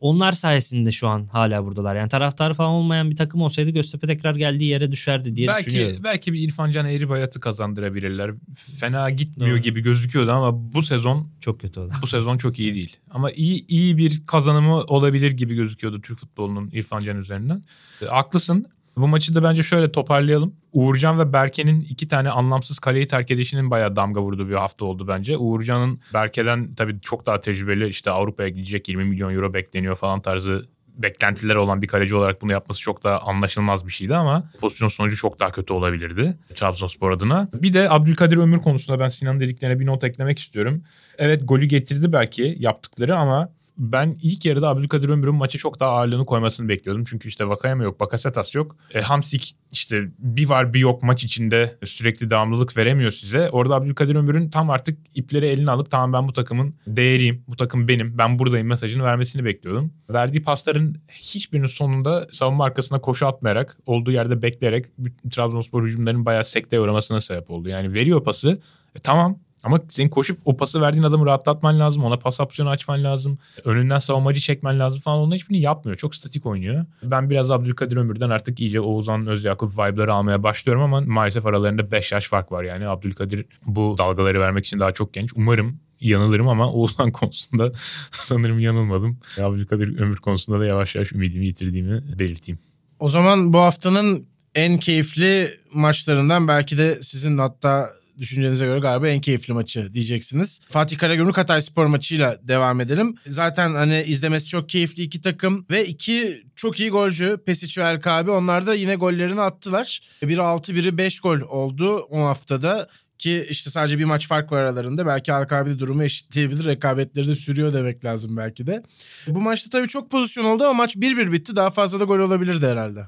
[0.00, 1.96] onlar sayesinde şu an hala buradalar.
[1.96, 6.04] Yani taraftarı falan olmayan bir takım olsaydı Göztepe tekrar geldiği yere düşerdi diye belki düşünüyorum.
[6.04, 8.30] belki bir İrfan Can Eğribayat'ı kazandırabilirler.
[8.56, 9.62] Fena gitmiyor Doğru.
[9.62, 11.92] gibi gözüküyordu ama bu sezon Çok kötü oldu.
[12.02, 12.96] bu sezon çok iyi değil.
[13.10, 17.62] Ama iyi iyi bir kazanımı olabilir gibi gözüküyordu Türk futbolunun İrfan Can üzerinden.
[18.02, 18.66] E, haklısın.
[18.96, 20.54] Bu maçı da bence şöyle toparlayalım.
[20.72, 25.08] Uğurcan ve Berke'nin iki tane anlamsız kaleyi terk edişinin bayağı damga vurduğu bir hafta oldu
[25.08, 25.36] bence.
[25.36, 30.66] Uğurcan'ın Berke'den tabii çok daha tecrübeli işte Avrupa'ya gidecek 20 milyon euro bekleniyor falan tarzı
[30.96, 35.16] beklentileri olan bir kaleci olarak bunu yapması çok daha anlaşılmaz bir şeydi ama pozisyon sonucu
[35.16, 37.48] çok daha kötü olabilirdi Trabzonspor adına.
[37.54, 40.82] Bir de Abdülkadir Ömür konusunda ben Sinan dediklerine bir not eklemek istiyorum.
[41.18, 43.48] Evet golü getirdi belki yaptıkları ama
[43.78, 47.04] ben ilk yarıda Abdülkadir Ömür'ün maçı çok daha ağırlığını koymasını bekliyordum.
[47.04, 48.76] Çünkü işte Vakayeme yok, Bakasetas yok.
[48.94, 53.50] E, Hamsik işte bir var bir yok maç içinde sürekli devamlılık veremiyor size.
[53.50, 57.88] Orada Abdülkadir Ömür'ün tam artık ipleri eline alıp tamam ben bu takımın değeriyim, bu takım
[57.88, 59.92] benim, ben buradayım mesajını vermesini bekliyordum.
[60.10, 64.86] Verdiği pasların hiçbirinin sonunda savunma arkasına koşu atmayarak, olduğu yerde bekleyerek
[65.30, 67.68] Trabzonspor hücumlarının bayağı sekteye uğramasına sebep oldu.
[67.68, 68.60] Yani veriyor pası,
[68.94, 72.04] e, tamam ama senin koşup o pası verdiğin adamı rahatlatman lazım.
[72.04, 73.38] Ona pas opsiyonu açman lazım.
[73.64, 75.18] Önünden savunmacı çekmen lazım falan.
[75.18, 75.98] Onun hiçbirini yapmıyor.
[75.98, 76.84] Çok statik oynuyor.
[77.02, 82.12] Ben biraz Abdülkadir Ömür'den artık iyice Oğuzhan Özyakup vibe'ları almaya başlıyorum ama maalesef aralarında 5
[82.12, 82.88] yaş fark var yani.
[82.88, 85.30] Abdülkadir bu dalgaları vermek için daha çok genç.
[85.36, 87.72] Umarım yanılırım ama Oğuzhan konusunda
[88.10, 89.18] sanırım yanılmadım.
[89.40, 92.58] Abdülkadir Ömür konusunda da yavaş yavaş ümidimi yitirdiğimi belirteyim.
[92.98, 97.88] O zaman bu haftanın en keyifli maçlarından belki de sizin hatta
[98.18, 100.60] düşüncenize göre galiba en keyifli maçı diyeceksiniz.
[100.70, 103.14] Fatih Karagümrük Hatay Spor maçıyla devam edelim.
[103.26, 108.30] Zaten hani izlemesi çok keyifli iki takım ve iki çok iyi golcü Pesic ve Elkabi
[108.30, 110.00] onlar da yine gollerini attılar.
[110.22, 112.88] Biri 6 biri 5 gol oldu 10 haftada.
[113.18, 115.06] Ki işte sadece bir maç fark var aralarında.
[115.06, 116.64] Belki Alkabi durumu eşitleyebilir.
[116.64, 118.82] Rekabetleri de sürüyor demek lazım belki de.
[119.26, 121.56] Bu maçta tabii çok pozisyon oldu ama maç 1-1 bitti.
[121.56, 123.06] Daha fazla da gol olabilirdi herhalde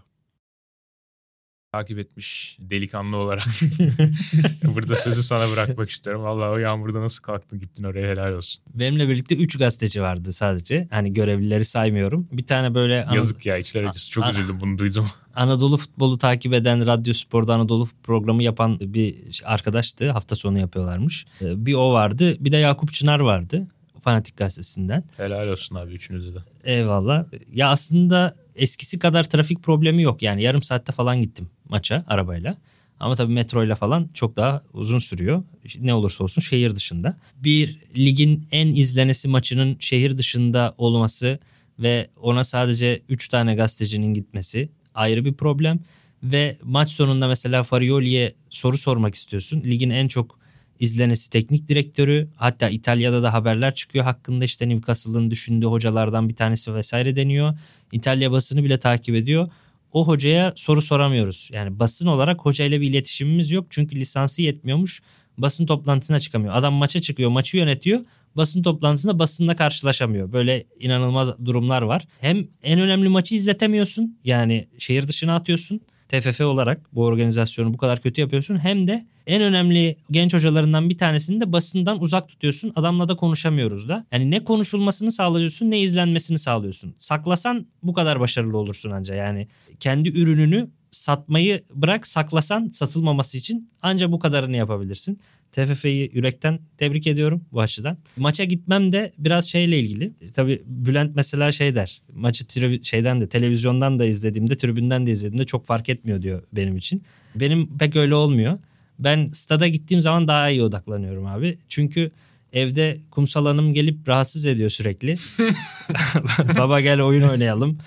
[1.73, 3.45] takip etmiş delikanlı olarak
[4.75, 6.23] burada sözü sana bırakmak istiyorum.
[6.23, 8.65] Vallahi o yağmurda nasıl kalktın gittin oraya helal olsun.
[8.75, 10.89] Benimle birlikte 3 gazeteci vardı sadece.
[10.91, 12.29] Hani görevlileri saymıyorum.
[12.33, 13.07] Bir tane böyle...
[13.15, 14.11] Yazık ya içler acısı.
[14.11, 15.07] Çok üzüldüm bunu duydum.
[15.35, 20.11] Anadolu futbolu takip eden Radyo Spor'da Anadolu programı yapan bir arkadaştı.
[20.11, 21.27] Hafta sonu yapıyorlarmış.
[21.43, 22.37] Ee, bir o vardı.
[22.41, 23.67] Bir de Yakup Çınar vardı.
[24.01, 25.05] Fanatik gazetesinden.
[25.17, 26.39] Helal olsun abi üçünüze de.
[26.65, 27.25] Eyvallah.
[27.53, 30.23] Ya aslında eskisi kadar trafik problemi yok.
[30.23, 32.57] Yani yarım saatte falan gittim maça arabayla.
[33.01, 35.43] Ama tabii metroyla falan çok daha uzun sürüyor.
[35.81, 37.17] Ne olursa olsun şehir dışında.
[37.37, 41.39] Bir ligin en izlenesi maçının şehir dışında olması
[41.79, 45.81] ve ona sadece 3 tane gazetecinin gitmesi ayrı bir problem.
[46.23, 49.63] Ve maç sonunda mesela Farioli'ye soru sormak istiyorsun.
[49.65, 50.38] Ligin en çok
[50.81, 52.29] izlenesi teknik direktörü.
[52.37, 57.59] Hatta İtalya'da da haberler çıkıyor hakkında işte Newcastle'ın düşündüğü hocalardan bir tanesi vesaire deniyor.
[57.93, 59.49] İtalya basını bile takip ediyor.
[59.93, 61.51] O hocaya soru soramıyoruz.
[61.53, 63.67] Yani basın olarak hocayla bir iletişimimiz yok.
[63.71, 65.03] Çünkü lisansı yetmiyormuş.
[65.39, 66.55] Basın toplantısına çıkamıyor.
[66.55, 68.01] Adam maça çıkıyor, maçı yönetiyor.
[68.37, 70.33] Basın toplantısında basınla karşılaşamıyor.
[70.33, 72.07] Böyle inanılmaz durumlar var.
[72.21, 74.19] Hem en önemli maçı izletemiyorsun.
[74.25, 75.81] Yani şehir dışına atıyorsun.
[76.09, 78.59] TFF olarak bu organizasyonu bu kadar kötü yapıyorsun.
[78.59, 82.73] Hem de en önemli genç hocalarından bir tanesini de basından uzak tutuyorsun.
[82.77, 84.07] Adamla da konuşamıyoruz da.
[84.13, 86.95] Yani ne konuşulmasını sağlıyorsun ne izlenmesini sağlıyorsun.
[86.99, 89.15] Saklasan bu kadar başarılı olursun anca.
[89.15, 89.49] Yani
[89.81, 95.21] kendi ürününü satmayı bırak saklasan satılmaması için anca bu kadarını yapabilirsin.
[95.53, 97.99] TFF'yi yürekten tebrik ediyorum bu açıdan.
[98.17, 100.13] Maça gitmem de biraz şeyle ilgili.
[100.35, 102.03] Tabii Bülent mesela şey der.
[102.15, 106.77] Maçı tri- şeyden de televizyondan da izlediğimde, tribünden de izlediğimde çok fark etmiyor diyor benim
[106.77, 107.03] için.
[107.35, 108.59] Benim pek öyle olmuyor.
[108.99, 111.59] Ben stada gittiğim zaman daha iyi odaklanıyorum abi.
[111.69, 112.11] Çünkü
[112.53, 115.15] evde kumsal hanım gelip rahatsız ediyor sürekli.
[116.59, 117.79] Baba gel oyun oynayalım.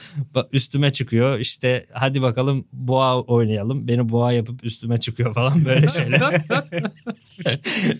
[0.52, 1.40] Üstüme çıkıyor.
[1.40, 3.88] İşte hadi bakalım boğa oynayalım.
[3.88, 6.42] Beni boğa yapıp üstüme çıkıyor falan böyle şeyler.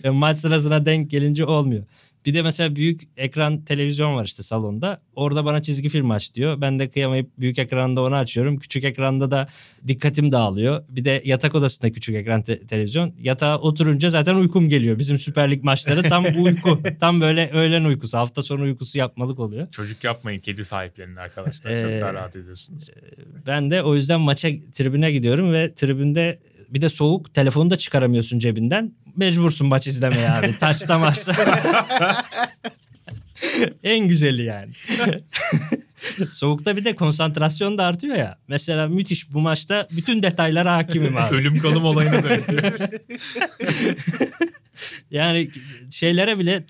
[0.12, 1.84] Maç sırasına denk gelince olmuyor.
[2.26, 5.00] Bir de mesela büyük ekran televizyon var işte salonda.
[5.14, 6.60] Orada bana çizgi film aç diyor.
[6.60, 8.58] Ben de kıyamayıp büyük ekranda onu açıyorum.
[8.58, 9.48] Küçük ekranda da
[9.88, 10.84] dikkatim dağılıyor.
[10.88, 13.14] Bir de yatak odasında küçük ekran te- televizyon.
[13.18, 14.98] Yatağa oturunca zaten uykum geliyor.
[14.98, 16.78] Bizim Süper Lig maçları tam uyku.
[17.00, 18.18] tam böyle öğlen uykusu.
[18.18, 19.70] Hafta sonu uykusu yapmalık oluyor.
[19.70, 20.38] Çocuk yapmayın.
[20.38, 21.70] Kedi sahiplerinin arkadaşlar.
[21.70, 22.90] Ee, Çok daha rahat ediyorsunuz.
[23.46, 26.38] Ben de o yüzden maça tribüne gidiyorum ve tribünde
[26.70, 30.58] bir de soğuk telefonu da çıkaramıyorsun cebinden mecbursun maç izlemeye abi.
[30.60, 31.34] Taçta maçta.
[33.82, 34.72] en güzeli yani.
[36.30, 38.38] Soğukta bir de konsantrasyon da artıyor ya.
[38.48, 41.34] Mesela müthiş bu maçta bütün detaylara hakimim abi.
[41.34, 42.72] Ölüm kalım olayına dönüyor.
[45.10, 45.50] yani
[45.90, 46.64] şeylere bile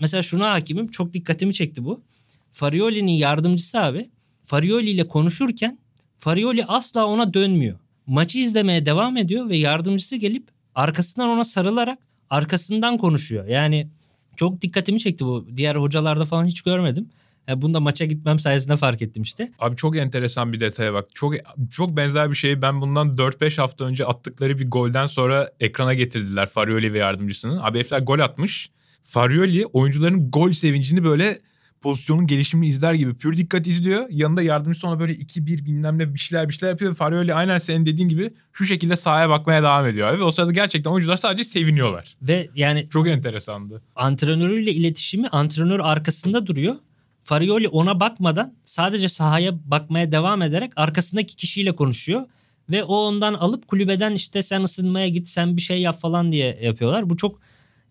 [0.00, 2.04] mesela şuna hakimim çok dikkatimi çekti bu.
[2.52, 4.10] Farioli'nin yardımcısı abi.
[4.44, 5.78] Farioli ile konuşurken
[6.18, 7.78] Farioli asla ona dönmüyor.
[8.06, 11.98] Maçı izlemeye devam ediyor ve yardımcısı gelip arkasından ona sarılarak
[12.30, 13.46] arkasından konuşuyor.
[13.46, 13.88] Yani
[14.36, 15.46] çok dikkatimi çekti bu.
[15.56, 17.08] Diğer hocalarda falan hiç görmedim.
[17.48, 19.52] Yani bunu da maça gitmem sayesinde fark ettim işte.
[19.58, 21.08] Abi çok enteresan bir detaya bak.
[21.14, 21.34] Çok
[21.70, 26.46] çok benzer bir şeyi ben bundan 4-5 hafta önce attıkları bir golden sonra ekrana getirdiler
[26.48, 27.58] Farioli ve yardımcısının.
[27.62, 28.70] Abi herifler gol atmış.
[29.04, 31.40] Farioli oyuncuların gol sevincini böyle
[31.80, 34.06] pozisyonun gelişimini izler gibi pür dikkat izliyor.
[34.10, 36.94] Yanında yardımcısı ona böyle 2-1 bilmem ne bir şeyler bir şeyler yapıyor.
[36.94, 40.08] Farioli aynen senin dediğin gibi şu şekilde sahaya bakmaya devam ediyor.
[40.08, 40.18] Abi.
[40.18, 42.16] Ve o sırada gerçekten oyuncular sadece seviniyorlar.
[42.22, 43.82] Ve yani çok enteresandı.
[43.96, 46.74] Antrenörüyle iletişimi antrenör arkasında duruyor.
[47.22, 52.22] Farioli ona bakmadan sadece sahaya bakmaya devam ederek arkasındaki kişiyle konuşuyor.
[52.70, 56.58] Ve o ondan alıp kulübeden işte sen ısınmaya git sen bir şey yap falan diye
[56.62, 57.10] yapıyorlar.
[57.10, 57.40] Bu çok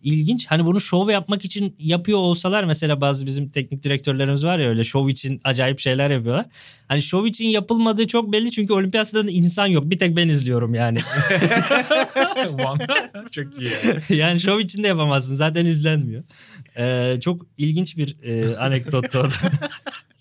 [0.03, 0.47] ilginç.
[0.47, 4.83] Hani bunu şov yapmak için yapıyor olsalar mesela bazı bizim teknik direktörlerimiz var ya öyle
[4.83, 6.45] şov için acayip şeyler yapıyorlar.
[6.87, 9.89] Hani şov için yapılmadığı çok belli çünkü olimpiyatlarda insan yok.
[9.89, 10.97] Bir tek ben izliyorum yani.
[13.31, 13.71] çok iyi.
[14.19, 14.39] Yani.
[14.39, 15.35] şov için de yapamazsın.
[15.35, 16.23] Zaten izlenmiyor.
[16.77, 19.27] Ee, çok ilginç bir e, anekdottu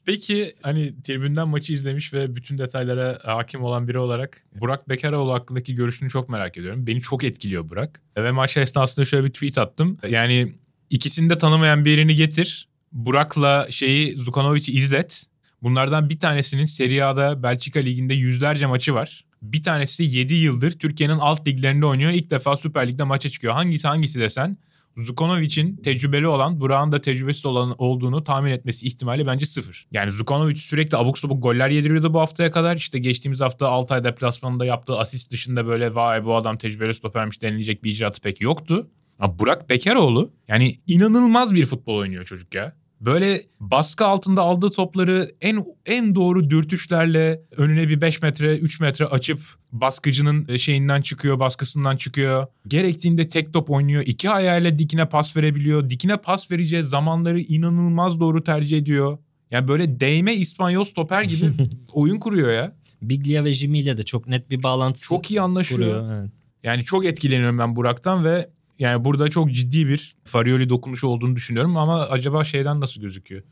[0.08, 5.74] Peki hani tribünden maçı izlemiş ve bütün detaylara hakim olan biri olarak Burak Bekaroğlu hakkındaki
[5.74, 6.86] görüşünü çok merak ediyorum.
[6.86, 8.00] Beni çok etkiliyor Burak.
[8.16, 9.98] Ve maç esnasında şöyle bir tweet attım.
[10.08, 10.54] Yani
[10.90, 12.68] ikisini de tanımayan birini getir.
[12.92, 15.26] Burak'la şeyi Zukanovic'i izlet.
[15.62, 19.24] Bunlardan bir tanesinin Serie A'da Belçika Ligi'nde yüzlerce maçı var.
[19.42, 22.10] Bir tanesi 7 yıldır Türkiye'nin alt liglerinde oynuyor.
[22.10, 23.54] İlk defa Süper Lig'de maça çıkıyor.
[23.54, 24.58] Hangisi hangisi desen
[24.98, 29.86] Zukonovic'in tecrübeli olan, Burak'ın da tecrübesiz olan olduğunu tahmin etmesi ihtimali bence sıfır.
[29.92, 32.76] Yani Zukonovic sürekli abuk sabuk goller yediriyordu bu haftaya kadar.
[32.76, 37.84] İşte geçtiğimiz hafta Altay deplasmanında yaptığı asist dışında böyle vay bu adam tecrübeli stopermiş denilecek
[37.84, 38.90] bir icraatı pek yoktu.
[39.18, 42.76] Ama Burak Bekaroğlu yani inanılmaz bir futbol oynuyor çocuk ya.
[43.00, 49.04] Böyle baskı altında aldığı topları en en doğru dürtüşlerle önüne bir 5 metre 3 metre
[49.06, 49.40] açıp
[49.72, 52.46] baskıcının şeyinden çıkıyor baskısından çıkıyor.
[52.68, 54.02] Gerektiğinde tek top oynuyor.
[54.06, 55.90] iki ayağıyla dikine pas verebiliyor.
[55.90, 59.18] Dikine pas vereceği zamanları inanılmaz doğru tercih ediyor.
[59.50, 61.52] Yani böyle değme İspanyol stoper gibi
[61.92, 62.76] oyun kuruyor ya.
[63.02, 65.80] Biglia ve Jimmy ile de çok net bir bağlantısı Çok iyi anlaşıyor.
[65.80, 66.12] kuruyor.
[66.20, 66.30] Evet.
[66.62, 71.76] Yani çok etkileniyorum ben Burak'tan ve yani burada çok ciddi bir Farioli dokunuşu olduğunu düşünüyorum
[71.76, 73.42] ama acaba şeyden nasıl gözüküyor?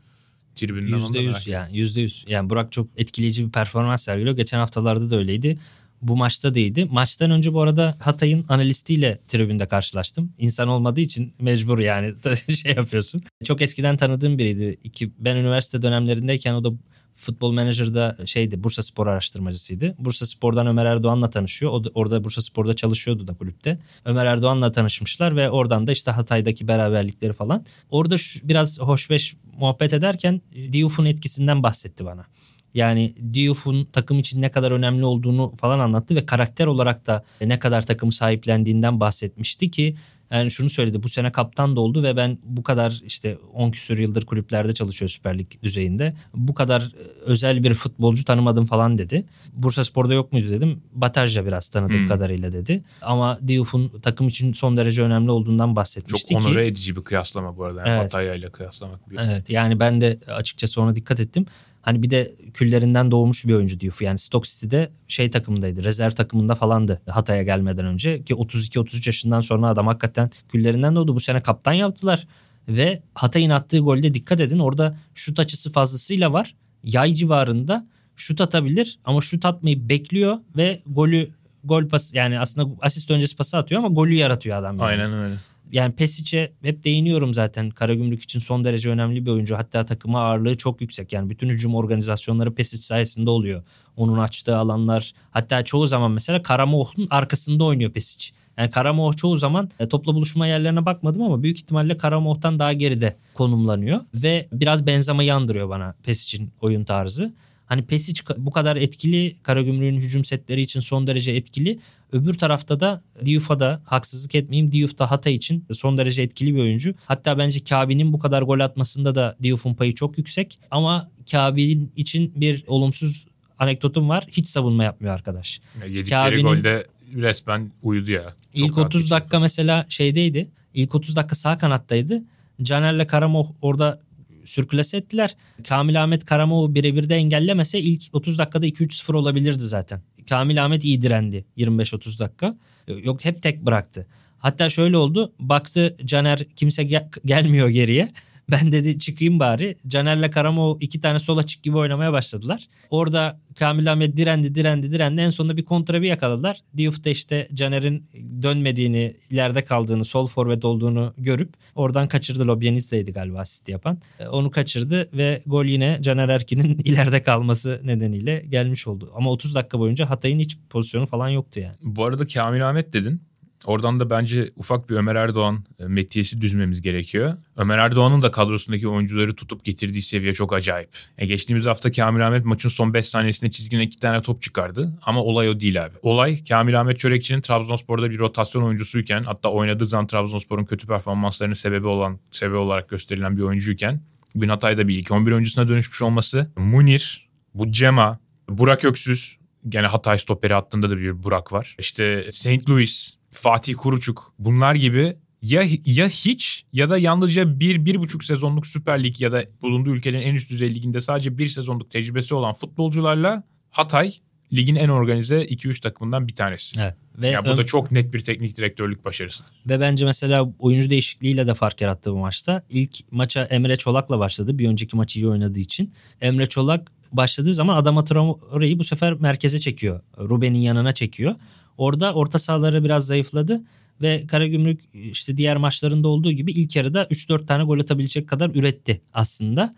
[0.55, 2.25] Tribünden onu da Yüzde merak yüz yani yüzde yüz.
[2.27, 4.35] Yani Burak çok etkileyici bir performans sergiliyor.
[4.35, 5.57] Geçen haftalarda da öyleydi.
[6.01, 6.87] Bu maçta değildi.
[6.91, 10.33] Maçtan önce bu arada Hatay'ın analistiyle tribünde karşılaştım.
[10.37, 12.13] İnsan olmadığı için mecbur yani
[12.55, 13.21] şey yapıyorsun.
[13.43, 14.77] Çok eskiden tanıdığım biriydi.
[14.83, 16.71] İki, ben üniversite dönemlerindeyken o da
[17.17, 19.95] futbol menajerda şeydi Bursa Spor araştırmacısıydı.
[19.99, 21.71] Bursa Spor'dan Ömer Erdoğan'la tanışıyor.
[21.71, 23.79] O da, orada Bursa Spor'da çalışıyordu da kulüpte.
[24.05, 27.65] Ömer Erdoğan'la tanışmışlar ve oradan da işte Hatay'daki beraberlikleri falan.
[27.89, 30.41] Orada şu, biraz hoşbeş muhabbet ederken
[30.71, 32.25] Diouf'un etkisinden bahsetti bana.
[32.73, 37.59] Yani Diouf'un takım için ne kadar önemli olduğunu falan anlattı ve karakter olarak da ne
[37.59, 39.95] kadar takımı sahiplendiğinden bahsetmişti ki
[40.31, 43.97] yani şunu söyledi bu sene kaptan da oldu ve ben bu kadar işte 10 küsur
[43.97, 46.13] yıldır kulüplerde çalışıyor Süper Lig düzeyinde.
[46.33, 46.87] Bu kadar e,
[47.25, 49.25] özel bir futbolcu tanımadım falan dedi.
[49.53, 50.81] Bursa Spor'da yok muydu dedim.
[50.93, 52.07] Batarja biraz tanıdığım Hmm.
[52.07, 52.83] kadarıyla dedi.
[53.01, 56.47] Ama Diouf'un takım için son derece önemli olduğundan bahsetmişti Çok ki.
[56.47, 57.79] onore edici bir kıyaslama bu arada.
[57.79, 58.03] Yani Evet.
[58.03, 59.09] Hatay'la ile kıyaslamak.
[59.09, 59.17] Bir...
[59.25, 61.45] Evet yani ben de açıkçası ona dikkat ettim.
[61.87, 64.01] Hani bir de küllerinden doğmuş bir oyuncu Diouf.
[64.01, 65.83] Yani Stoke City'de şey takımındaydı.
[65.83, 68.23] Rezerv takımında falandı Hatay'a gelmeden önce.
[68.23, 71.15] Ki 32-33 yaşından sonra adam hakikaten küllerinden doğdu.
[71.15, 72.27] Bu sene kaptan yaptılar.
[72.67, 74.59] Ve Hatay'ın attığı golde dikkat edin.
[74.59, 76.55] Orada şut açısı fazlasıyla var.
[76.83, 81.29] Yay civarında şut atabilir ama şut atmayı bekliyor ve golü
[81.63, 84.77] gol pas yani aslında asist öncesi pası atıyor ama golü yaratıyor adam.
[84.77, 85.35] Yani Aynen öyle.
[85.71, 87.69] Yani Pesic'e hep değiniyorum zaten.
[87.69, 89.55] Karagümrük için son derece önemli bir oyuncu.
[89.55, 91.13] Hatta takıma ağırlığı çok yüksek.
[91.13, 93.63] Yani bütün hücum organizasyonları Pesic sayesinde oluyor.
[93.95, 95.13] Onun açtığı alanlar.
[95.31, 98.31] Hatta çoğu zaman mesela Karamoh'un arkasında oynuyor Pesic.
[98.57, 103.17] Yani Karamoh çoğu zaman e, topla buluşma yerlerine bakmadım ama büyük ihtimalle Karamoh'tan daha geride
[103.33, 103.99] konumlanıyor.
[104.13, 107.33] Ve biraz Benzema'yı andırıyor bana Pesic'in oyun tarzı.
[107.65, 111.79] Hani Pesic bu kadar etkili Karagümrük'ün hücum setleri için son derece etkili.
[112.11, 114.71] Öbür tarafta da Diouf'a da haksızlık etmeyeyim.
[114.71, 116.93] Diouf da Hatay için son derece etkili bir oyuncu.
[117.05, 120.59] Hatta bence Kabe'nin bu kadar gol atmasında da Diouf'un payı çok yüksek.
[120.71, 123.25] Ama Kabe'nin için bir olumsuz
[123.59, 124.27] anekdotum var.
[124.31, 125.61] Hiç savunma yapmıyor arkadaş.
[125.81, 128.23] Yani yedikleri Kabe'nin- golde resmen uyudu ya.
[128.23, 129.11] Çok İlk rahat 30 geçti.
[129.11, 130.47] dakika mesela şeydeydi.
[130.73, 132.23] İlk 30 dakika sağ kanattaydı.
[132.61, 133.99] Caner'le Karamoh orada
[134.45, 135.35] sürklase ettiler.
[135.67, 140.01] Kamil Ahmet Karamov'u birebir de engellemese ilk 30 dakikada 2-3-0 olabilirdi zaten.
[140.29, 142.55] Kamil Ahmet iyi direndi 25-30 dakika.
[143.03, 144.07] Yok hep tek bıraktı.
[144.37, 145.33] Hatta şöyle oldu.
[145.39, 148.13] Baktı Caner kimse gel- gelmiyor geriye.
[148.51, 149.75] Ben dedi çıkayım bari.
[149.87, 152.67] Caner'le Karamov iki tane sol açık gibi oynamaya başladılar.
[152.89, 155.21] Orada Kamil Ahmet direndi direndi direndi.
[155.21, 156.59] En sonunda bir kontra bir yakaladılar.
[156.77, 158.09] Diouf da işte Caner'in
[158.43, 162.47] dönmediğini, ileride kaldığını, sol forvet olduğunu görüp oradan kaçırdı.
[162.47, 163.97] Lobyanista'ydı galiba asist yapan.
[164.19, 169.11] E, Onu kaçırdı ve gol yine Caner Erkin'in ileride kalması nedeniyle gelmiş oldu.
[169.15, 171.75] Ama 30 dakika boyunca Hatay'ın hiç pozisyonu falan yoktu yani.
[171.83, 173.21] Bu arada Kamil Ahmet dedin.
[173.65, 177.37] Oradan da bence ufak bir Ömer Erdoğan e, metiyesi düzmemiz gerekiyor.
[177.57, 180.89] Ömer Erdoğan'ın da kadrosundaki oyuncuları tutup getirdiği seviye çok acayip.
[181.17, 184.99] E geçtiğimiz hafta Kamil Ahmet maçın son 5 saniyesinde çizgine 2 tane top çıkardı.
[185.01, 185.93] Ama olay o değil abi.
[186.01, 191.87] Olay Kamil Ahmet Çörekçi'nin Trabzonspor'da bir rotasyon oyuncusuyken hatta oynadığı zaman Trabzonspor'un kötü performanslarının sebebi
[191.87, 194.01] olan sebebi olarak gösterilen bir oyuncuyken
[194.35, 196.51] bugün Hatay'da bir ilk 11 oyuncusuna dönüşmüş olması.
[196.57, 199.37] Munir, bu Cema, Burak Öksüz
[199.69, 201.75] gene Hatay stoperi hattında da bir Burak var.
[201.79, 202.69] İşte St.
[202.69, 208.67] Louis, Fatih Kuruçuk bunlar gibi ya ya hiç ya da yalnızca bir, bir buçuk sezonluk
[208.67, 212.53] Süper Lig ya da bulunduğu ülkenin en üst düzey liginde sadece bir sezonluk tecrübesi olan
[212.53, 214.13] futbolcularla Hatay
[214.53, 216.79] ligin en organize 2-3 takımından bir tanesi.
[216.81, 216.95] Evet.
[217.17, 219.43] Ve Ya bu da çok net bir teknik direktörlük başarısı.
[219.69, 222.63] Ve bence mesela oyuncu değişikliğiyle de fark yarattı bu maçta.
[222.69, 224.59] İlk maça Emre Çolak'la başladı.
[224.59, 225.93] Bir önceki maçı iyi oynadığı için.
[226.21, 230.01] Emre Çolak başladığı zaman Adama Traore'yi bu sefer merkeze çekiyor.
[230.17, 231.35] Ruben'in yanına çekiyor.
[231.77, 233.61] Orada orta sahaları biraz zayıfladı.
[234.01, 239.01] Ve Karagümrük işte diğer maçlarında olduğu gibi ilk yarıda 3-4 tane gol atabilecek kadar üretti
[239.13, 239.75] aslında.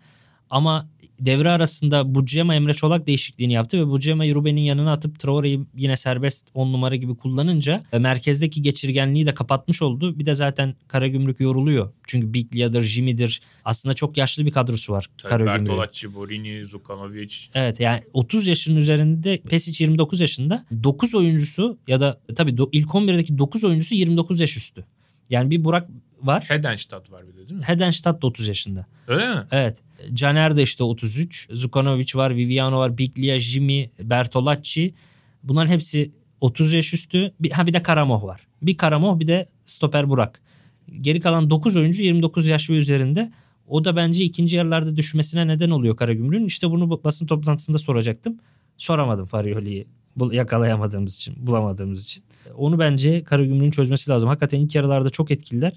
[0.50, 0.88] Ama
[1.20, 6.48] devre arasında Bucema Emre Çolak değişikliğini yaptı ve Bucema Ruben'in yanına atıp Traore'yi yine serbest
[6.54, 10.18] 10 numara gibi kullanınca e, merkezdeki geçirgenliği de kapatmış oldu.
[10.18, 11.92] Bir de zaten Karagümrük yoruluyor.
[12.06, 13.40] Çünkü Biglia'dır, Jimmy'dir.
[13.64, 15.66] Aslında çok yaşlı bir kadrosu var Karagümrük'ün.
[15.66, 17.34] Bertolacci, Borini, Zukanovic.
[17.54, 20.66] Evet yani 30 yaşının üzerinde Pesic 29 yaşında.
[20.82, 24.84] 9 oyuncusu ya da tabii do, ilk 11'deki 9 oyuncusu 29 yaş üstü.
[25.30, 25.88] Yani bir Burak
[26.22, 26.44] var.
[26.48, 27.64] Hedenstadt var bir de değil mi?
[27.64, 28.86] Hedenstadt da 30 yaşında.
[29.08, 29.46] Öyle mi?
[29.50, 29.78] Evet.
[30.12, 31.48] Caner de işte 33.
[31.52, 34.94] Zukanovic var, Viviano var, Biglia, Jimmy, Bertolacci.
[35.42, 37.32] Bunların hepsi 30 yaş üstü.
[37.40, 38.46] Bir, ha bir de Karamoh var.
[38.62, 40.40] Bir Karamoh bir de stoper Burak.
[41.00, 43.32] Geri kalan 9 oyuncu 29 yaş ve üzerinde.
[43.66, 46.46] O da bence ikinci yarılarda düşmesine neden oluyor Karagümrük'ün.
[46.46, 48.38] İşte bunu basın toplantısında soracaktım.
[48.76, 49.86] Soramadım Farioli'yi
[50.32, 52.24] yakalayamadığımız için, bulamadığımız için.
[52.56, 54.28] Onu bence Karagümrük'ün çözmesi lazım.
[54.28, 55.72] Hakikaten ilk yarılarda çok etkililer.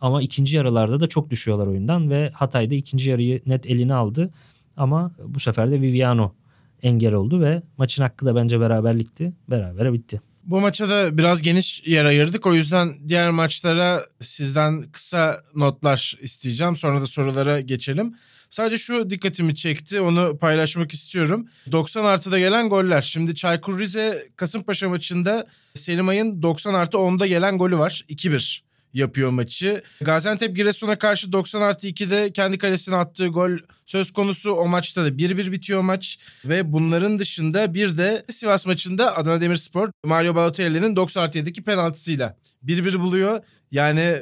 [0.00, 4.30] Ama ikinci yarılarda da çok düşüyorlar oyundan ve Hatay da ikinci yarıyı net eline aldı.
[4.76, 6.34] Ama bu sefer de Viviano
[6.82, 9.32] engel oldu ve maçın hakkı da bence beraberlikti.
[9.50, 10.20] Berabere bitti.
[10.44, 12.46] Bu maça da biraz geniş yer ayırdık.
[12.46, 16.76] O yüzden diğer maçlara sizden kısa notlar isteyeceğim.
[16.76, 18.14] Sonra da sorulara geçelim.
[18.50, 20.00] Sadece şu dikkatimi çekti.
[20.00, 21.48] Onu paylaşmak istiyorum.
[21.72, 23.00] 90 artıda gelen goller.
[23.00, 28.02] Şimdi Çaykur Rize Kasımpaşa maçında Selim Ay'ın 90 artı 10'da gelen golü var.
[28.08, 29.82] 2-1 yapıyor maçı.
[30.00, 33.50] Gaziantep Giresun'a karşı 90 artı 2'de kendi kalesine attığı gol
[33.86, 34.52] söz konusu.
[34.52, 36.18] O maçta da 1-1 bitiyor maç.
[36.44, 42.36] Ve bunların dışında bir de Sivas maçında Adana Demirspor Mario Balotelli'nin 90 artı 7'deki penaltısıyla
[42.66, 43.40] 1-1 buluyor.
[43.70, 44.16] Yani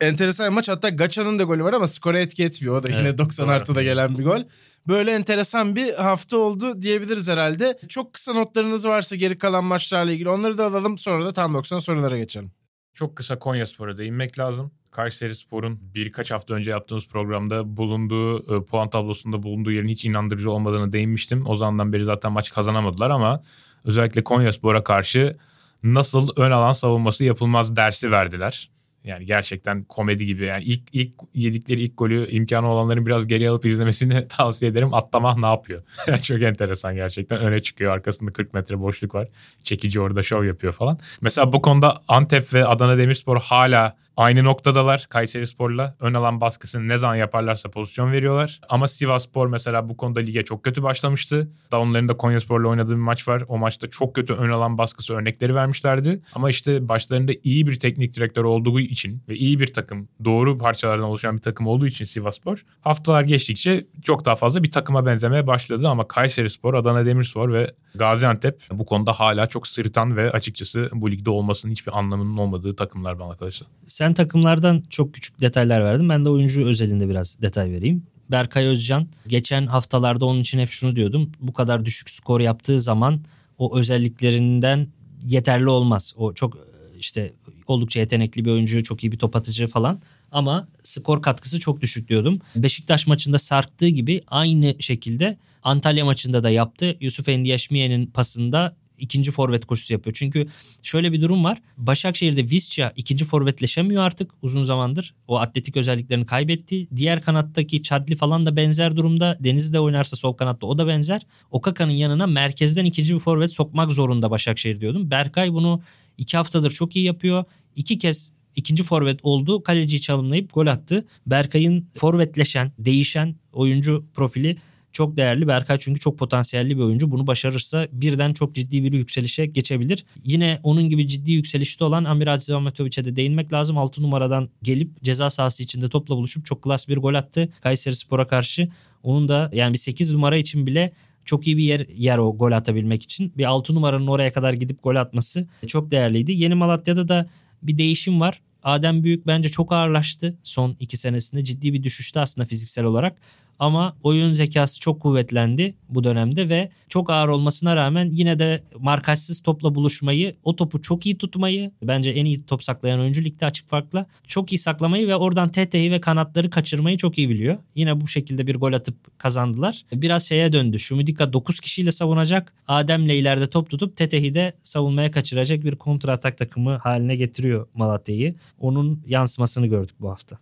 [0.00, 0.68] enteresan bir maç.
[0.68, 2.76] Hatta Gaça'nın da golü var ama skora etki etmiyor.
[2.76, 4.42] O da yine 90 artıda gelen bir gol.
[4.88, 7.78] Böyle enteresan bir hafta oldu diyebiliriz herhalde.
[7.88, 10.98] Çok kısa notlarınız varsa geri kalan maçlarla ilgili onları da alalım.
[10.98, 12.52] Sonra da tam 90 sorulara geçelim.
[12.94, 14.70] Çok kısa Konya Spor'a değinmek lazım.
[14.90, 20.50] Kayseri Spor'un birkaç hafta önce yaptığımız programda bulunduğu e, puan tablosunda bulunduğu yerin hiç inandırıcı
[20.50, 21.46] olmadığını değinmiştim.
[21.46, 23.42] O zamandan beri zaten maç kazanamadılar ama
[23.84, 25.36] özellikle Konya Spor'a karşı
[25.82, 28.70] nasıl ön alan savunması yapılmaz dersi verdiler.
[29.04, 30.44] Yani gerçekten komedi gibi.
[30.44, 34.94] Yani ilk ilk yedikleri ilk golü imkanı olanların biraz geri alıp izlemesini tavsiye ederim.
[34.94, 35.82] Atlamah ne yapıyor?
[36.22, 37.38] Çok enteresan gerçekten.
[37.38, 37.92] Öne çıkıyor.
[37.92, 39.28] Arkasında 40 metre boşluk var.
[39.62, 40.98] Çekici orada şov yapıyor falan.
[41.20, 45.96] Mesela bu konuda Antep ve Adana Demirspor hala Aynı noktadalar Kayseri Spor'la.
[46.00, 48.60] Ön alan baskısını ne zaman yaparlarsa pozisyon veriyorlar.
[48.68, 51.48] Ama Sivas Spor mesela bu konuda lige çok kötü başlamıştı.
[51.72, 53.42] Da onların da Konya Spor'la oynadığı bir maç var.
[53.48, 56.20] O maçta çok kötü ön alan baskısı örnekleri vermişlerdi.
[56.34, 61.04] Ama işte başlarında iyi bir teknik direktör olduğu için ve iyi bir takım, doğru parçalardan
[61.04, 65.46] oluşan bir takım olduğu için Sivas Spor haftalar geçtikçe çok daha fazla bir takıma benzemeye
[65.46, 65.88] başladı.
[65.88, 71.10] Ama Kayseri Spor, Adana Demirspor ve Gaziantep bu konuda hala çok sırıtan ve açıkçası bu
[71.10, 73.68] ligde olmasının hiçbir anlamının olmadığı takımlar bana arkadaşlar.
[73.86, 76.08] Sen takımlardan çok küçük detaylar verdin.
[76.08, 78.02] Ben de oyuncu özelinde biraz detay vereyim.
[78.30, 81.32] Berkay Özcan geçen haftalarda onun için hep şunu diyordum.
[81.40, 83.20] Bu kadar düşük skor yaptığı zaman
[83.58, 84.88] o özelliklerinden
[85.24, 86.14] yeterli olmaz.
[86.16, 86.58] O çok
[86.98, 87.32] işte
[87.70, 90.00] oldukça yetenekli bir oyuncu, çok iyi bir top atıcı falan.
[90.32, 92.38] Ama skor katkısı çok düşük diyordum.
[92.56, 96.96] Beşiktaş maçında sarktığı gibi aynı şekilde Antalya maçında da yaptı.
[97.00, 100.14] Yusuf Endiaşmiye'nin pasında ikinci forvet koşusu yapıyor.
[100.18, 100.46] Çünkü
[100.82, 101.58] şöyle bir durum var.
[101.76, 105.14] Başakşehir'de Visca ikinci forvetleşemiyor artık uzun zamandır.
[105.28, 106.96] O atletik özelliklerini kaybetti.
[106.96, 109.36] Diğer kanattaki Çadli falan da benzer durumda.
[109.40, 111.22] Deniz de oynarsa sol kanatta o da benzer.
[111.50, 115.10] Okaka'nın yanına merkezden ikinci bir forvet sokmak zorunda Başakşehir diyordum.
[115.10, 115.82] Berkay bunu
[116.18, 117.44] iki haftadır çok iyi yapıyor.
[117.76, 119.62] İki kez ikinci forvet oldu.
[119.62, 121.06] Kaleciyi çalımlayıp gol attı.
[121.26, 124.56] Berkay'ın forvetleşen, değişen oyuncu profili
[124.94, 125.48] çok değerli.
[125.48, 127.10] Berkay çünkü çok potansiyelli bir oyuncu.
[127.10, 130.04] Bunu başarırsa birden çok ciddi bir yükselişe geçebilir.
[130.24, 133.78] Yine onun gibi ciddi yükselişte olan Amir Aziz Ahmetovic'e de değinmek lazım.
[133.78, 137.48] 6 numaradan gelip ceza sahası içinde topla buluşup çok klas bir gol attı.
[137.60, 138.68] Kayseri Spor'a karşı.
[139.02, 140.92] Onun da yani bir 8 numara için bile
[141.24, 143.32] çok iyi bir yer, yer o gol atabilmek için.
[143.36, 146.32] Bir 6 numaranın oraya kadar gidip gol atması çok değerliydi.
[146.32, 147.28] Yeni Malatya'da da
[147.62, 148.40] bir değişim var.
[148.62, 151.44] Adem Büyük bence çok ağırlaştı son iki senesinde.
[151.44, 153.16] Ciddi bir düşüşte aslında fiziksel olarak.
[153.58, 159.40] Ama oyun zekası çok kuvvetlendi bu dönemde ve çok ağır olmasına rağmen yine de markajsız
[159.40, 163.68] topla buluşmayı, o topu çok iyi tutmayı, bence en iyi top saklayan oyuncu ligde açık
[163.68, 167.58] farkla çok iyi saklamayı ve oradan TT'yi ve kanatları kaçırmayı çok iyi biliyor.
[167.74, 169.82] Yine bu şekilde bir gol atıp kazandılar.
[169.92, 170.78] Biraz şeye döndü.
[170.78, 172.52] Şumidika 9 kişiyle savunacak.
[172.68, 178.34] Adem'le ileride top tutup TT'yi de savunmaya kaçıracak bir kontra atak takımı haline getiriyor Malatya'yı.
[178.60, 180.38] Onun yansımasını gördük bu hafta.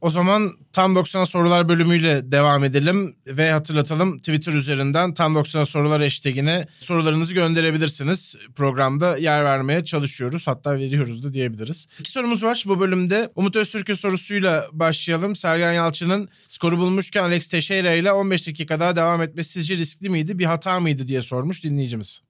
[0.00, 6.02] O zaman Tam 90 sorular bölümüyle devam edelim ve hatırlatalım Twitter üzerinden Tam 90 sorular
[6.02, 8.36] hashtagine sorularınızı gönderebilirsiniz.
[8.56, 11.88] Programda yer vermeye çalışıyoruz hatta veriyoruz da diyebiliriz.
[11.98, 13.30] İki sorumuz var bu bölümde.
[13.34, 15.36] Umut Öztürk'ün sorusuyla başlayalım.
[15.36, 20.38] Sergen Yalçın'ın skoru bulmuşken Alex Teixeira ile 15 dakika daha devam etmesi sizce riskli miydi
[20.38, 22.22] bir hata mıydı diye sormuş dinleyicimiz.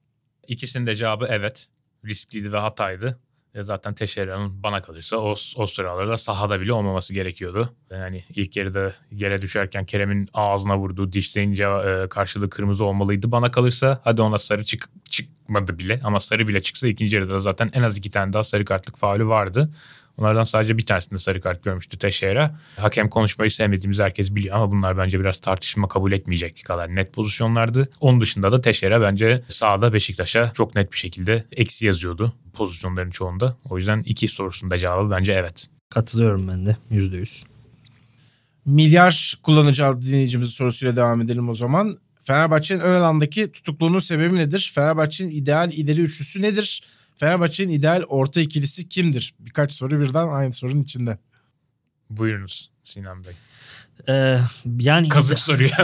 [0.47, 1.67] İkisinin de cevabı evet.
[2.05, 3.19] Riskliydi ve hataydı.
[3.57, 7.73] E zaten Teşera'nın bana kalırsa o, o sıralarda sahada bile olmaması gerekiyordu.
[7.91, 13.31] Yani ilk yarıda yere düşerken Kerem'in ağzına vurduğu dişleyince e, karşılığı kırmızı olmalıydı.
[13.31, 17.69] Bana kalırsa hadi ona sarı çık, çıkmadı bile ama sarı bile çıksa ikinci yarıda zaten
[17.73, 19.69] en az iki tane daha sarı kartlık faulü vardı.
[20.17, 22.51] Onlardan sadece bir tanesinde sarı kart görmüştü Teşehir'e.
[22.75, 27.89] Hakem konuşmayı sevmediğimizi herkes biliyor ama bunlar bence biraz tartışma kabul etmeyecek kadar net pozisyonlardı.
[27.99, 33.57] Onun dışında da Teşehir'e bence sağda Beşiktaş'a çok net bir şekilde eksi yazıyordu pozisyonların çoğunda.
[33.69, 35.67] O yüzden iki sorusunda cevabı bence evet.
[35.89, 37.45] Katılıyorum ben de yüzde yüz.
[38.65, 41.97] Milyar kullanıcı dinleyicimizin sorusuyla devam edelim o zaman.
[42.21, 44.71] Fenerbahçe'nin ön alandaki tutukluğunun sebebi nedir?
[44.75, 46.83] Fenerbahçe'nin ideal ileri üçlüsü nedir?
[47.17, 49.35] Fenerbahçe'nin ideal orta ikilisi kimdir?
[49.39, 51.17] Birkaç soru birden aynı sorunun içinde.
[52.09, 53.33] Buyurunuz Sinan Bey.
[54.09, 54.39] Ee,
[54.79, 55.71] yani Kazık soruyor.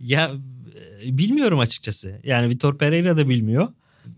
[0.00, 0.30] ya
[1.04, 2.20] bilmiyorum açıkçası.
[2.24, 3.68] Yani Vitor Pereira da bilmiyor.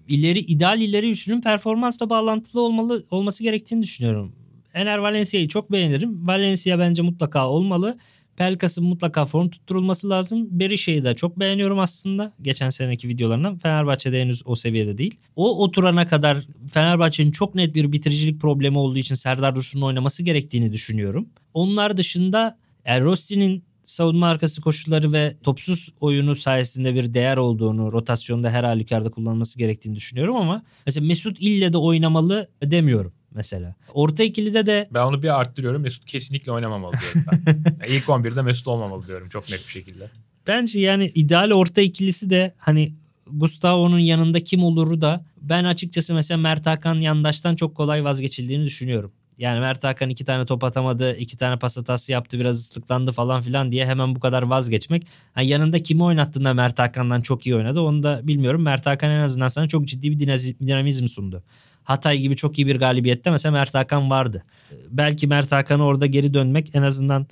[0.09, 4.33] İleri ideal ileri üçlünün performansla bağlantılı olmalı olması gerektiğini düşünüyorum.
[4.75, 6.27] Ener Valencia'yı çok beğenirim.
[6.27, 7.99] Valencia bence mutlaka olmalı.
[8.39, 10.49] Pelkas'ın mutlaka form tutturulması lazım.
[10.51, 12.33] Berisha'yı da çok beğeniyorum aslında.
[12.43, 13.59] Geçen seneki videolarından.
[13.59, 15.15] Fenerbahçe'de henüz o seviyede değil.
[15.37, 16.39] O oturana kadar
[16.73, 21.29] Fenerbahçe'nin çok net bir bitiricilik problemi olduğu için Serdar Dursun'un oynaması gerektiğini düşünüyorum.
[21.55, 28.51] Onlar dışında yani Rossi'nin savunma arkası koşulları ve topsuz oyunu sayesinde bir değer olduğunu, rotasyonda
[28.51, 33.75] her halükarda kullanılması gerektiğini düşünüyorum ama mesela Mesut ille de oynamalı demiyorum mesela.
[33.95, 35.83] Orta ikilide de ben onu bir arttırıyorum.
[35.83, 37.55] Mesut kesinlikle oynamamalı diyorum ben.
[37.81, 40.05] yani ilk 11'de Mesut olmamalı diyorum çok net bir şekilde.
[40.47, 42.93] Bence yani ideal orta ikilisi de hani
[43.31, 49.13] Gustavo'nun yanında kim oluru da ben açıkçası mesela Mert Hakan yandaştan çok kolay vazgeçildiğini düşünüyorum.
[49.39, 53.43] Yani Mert Hakan iki tane top atamadı, iki tane pas hatası yaptı, biraz ıslıklandı falan
[53.43, 55.07] filan diye hemen bu kadar vazgeçmek.
[55.37, 58.63] Yani yanında kimi oynattığında Mert Hakan'dan çok iyi oynadı onu da bilmiyorum.
[58.63, 60.19] Mert Hakan en azından sana çok ciddi bir
[60.61, 61.43] dinamizm sundu.
[61.89, 64.45] Hatay gibi çok iyi bir galibiyette mesela Mert Hakan vardı.
[64.91, 67.27] Belki Mert Hakan'a orada geri dönmek en azından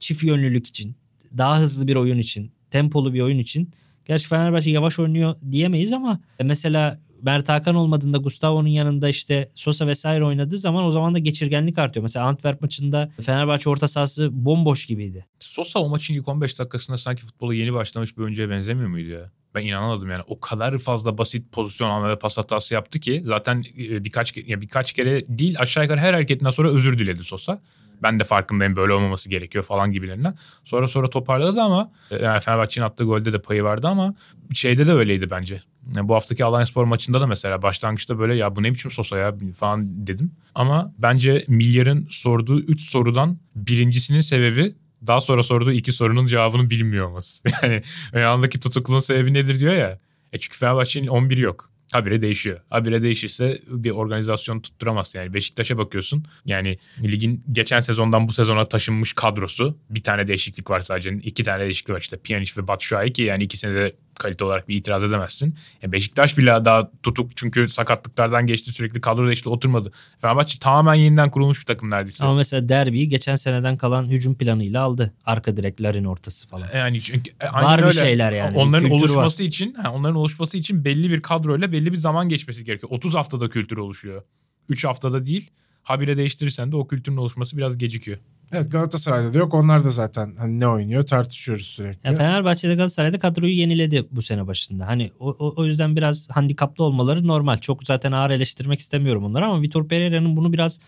[0.00, 0.96] çift yönlülük için,
[1.38, 3.70] daha hızlı bir oyun için, tempolu bir oyun için.
[4.04, 10.24] Gerçi Fenerbahçe yavaş oynuyor diyemeyiz ama mesela Mert Hakan olmadığında Gustavo'nun yanında işte Sosa vesaire
[10.24, 12.02] oynadığı zaman o zaman da geçirgenlik artıyor.
[12.02, 15.26] Mesela Antwerp maçında Fenerbahçe orta sahası bomboş gibiydi.
[15.40, 19.30] Sosa o maçın ilk 15 dakikasında sanki futbola yeni başlamış bir oyuncuya benzemiyor muydu ya?
[19.54, 20.22] Ben inanamadım yani.
[20.26, 24.60] O kadar fazla basit pozisyon alma ve pas hatası yaptı ki zaten e, birkaç ya
[24.60, 27.60] birkaç kere değil aşağı yukarı her hareketinden sonra özür diledi Sosa.
[28.02, 30.34] Ben de farkındayım böyle olmaması gerekiyor falan gibilerinden.
[30.64, 34.14] Sonra sonra toparladı ama e, yani Fenerbahçe'nin attığı golde de payı vardı ama
[34.54, 35.62] şeyde de öyleydi bence.
[35.96, 39.18] Yani bu haftaki Alanya Spor maçında da mesela başlangıçta böyle ya bu ne biçim Sosa
[39.18, 40.32] ya falan dedim.
[40.54, 44.74] Ama bence Milyar'ın sorduğu 3 sorudan birincisinin sebebi
[45.06, 47.48] daha sonra sorduğu iki sorunun cevabını bilmiyor olması.
[47.62, 47.82] Yani
[48.14, 49.98] ayağındaki tutukluluğun sebebi nedir diyor ya.
[50.32, 51.70] E çünkü Fenerbahçe'nin 11 yok.
[51.92, 52.60] Habire değişiyor.
[52.70, 55.14] Habire değişirse bir organizasyon tutturamaz.
[55.14, 56.24] Yani Beşiktaş'a bakıyorsun.
[56.44, 59.78] Yani ligin geçen sezondan bu sezona taşınmış kadrosu.
[59.90, 61.10] Bir tane değişiklik var sadece.
[61.10, 62.16] iki tane değişiklik var işte.
[62.16, 65.54] Pjanic ve Batshuayi ki yani ikisine de kalite olarak bir itiraz edemezsin.
[65.82, 69.92] Yani Beşiktaş bile daha tutuk çünkü sakatlıklardan geçti sürekli kadro değişti oturmadı.
[70.18, 72.24] Fenerbahçe tamamen yeniden kurulmuş bir takım neredeyse.
[72.24, 75.14] Ama mesela derbiyi geçen seneden kalan hücum planıyla aldı.
[75.26, 76.68] Arka direklerin ortası falan.
[76.74, 77.94] Yani çünkü e, var bir öyle.
[77.94, 78.56] şeyler yani.
[78.58, 79.48] Onların oluşması var.
[79.48, 82.92] için, onların oluşması için belli bir kadroyla belli bir zaman geçmesi gerekiyor.
[82.92, 84.22] 30 haftada kültür oluşuyor.
[84.68, 85.50] 3 haftada değil.
[85.82, 88.18] Habire değiştirirsen de o kültürün oluşması biraz gecikiyor.
[88.52, 89.54] Evet Galatasaray'da da yok.
[89.54, 92.08] Onlar da zaten hani ne oynuyor tartışıyoruz sürekli.
[92.08, 94.86] Ya Fenerbahçe'de Galatasaray'da kadroyu yeniledi bu sene başında.
[94.86, 97.56] Hani o, o, o yüzden biraz handikaplı olmaları normal.
[97.56, 100.80] Çok zaten ağır eleştirmek istemiyorum onları ama Vitor Pereira'nın bunu biraz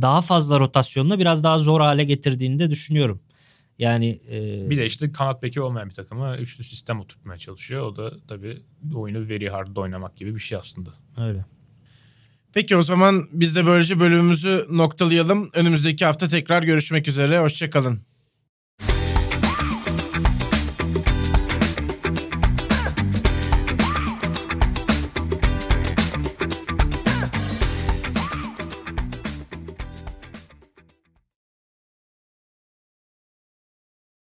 [0.00, 3.20] daha fazla rotasyonla biraz daha zor hale getirdiğini de düşünüyorum.
[3.78, 4.70] Yani e...
[4.70, 7.82] bir de işte kanat beki olmayan bir takıma üçlü sistem oturtmaya çalışıyor.
[7.82, 8.62] O da tabii
[8.94, 10.90] oyunu very hard oynamak gibi bir şey aslında.
[11.16, 11.44] Öyle.
[12.54, 15.50] Peki o zaman biz de böylece bölümümüzü noktalayalım.
[15.54, 17.38] Önümüzdeki hafta tekrar görüşmek üzere.
[17.38, 18.00] Hoşçakalın.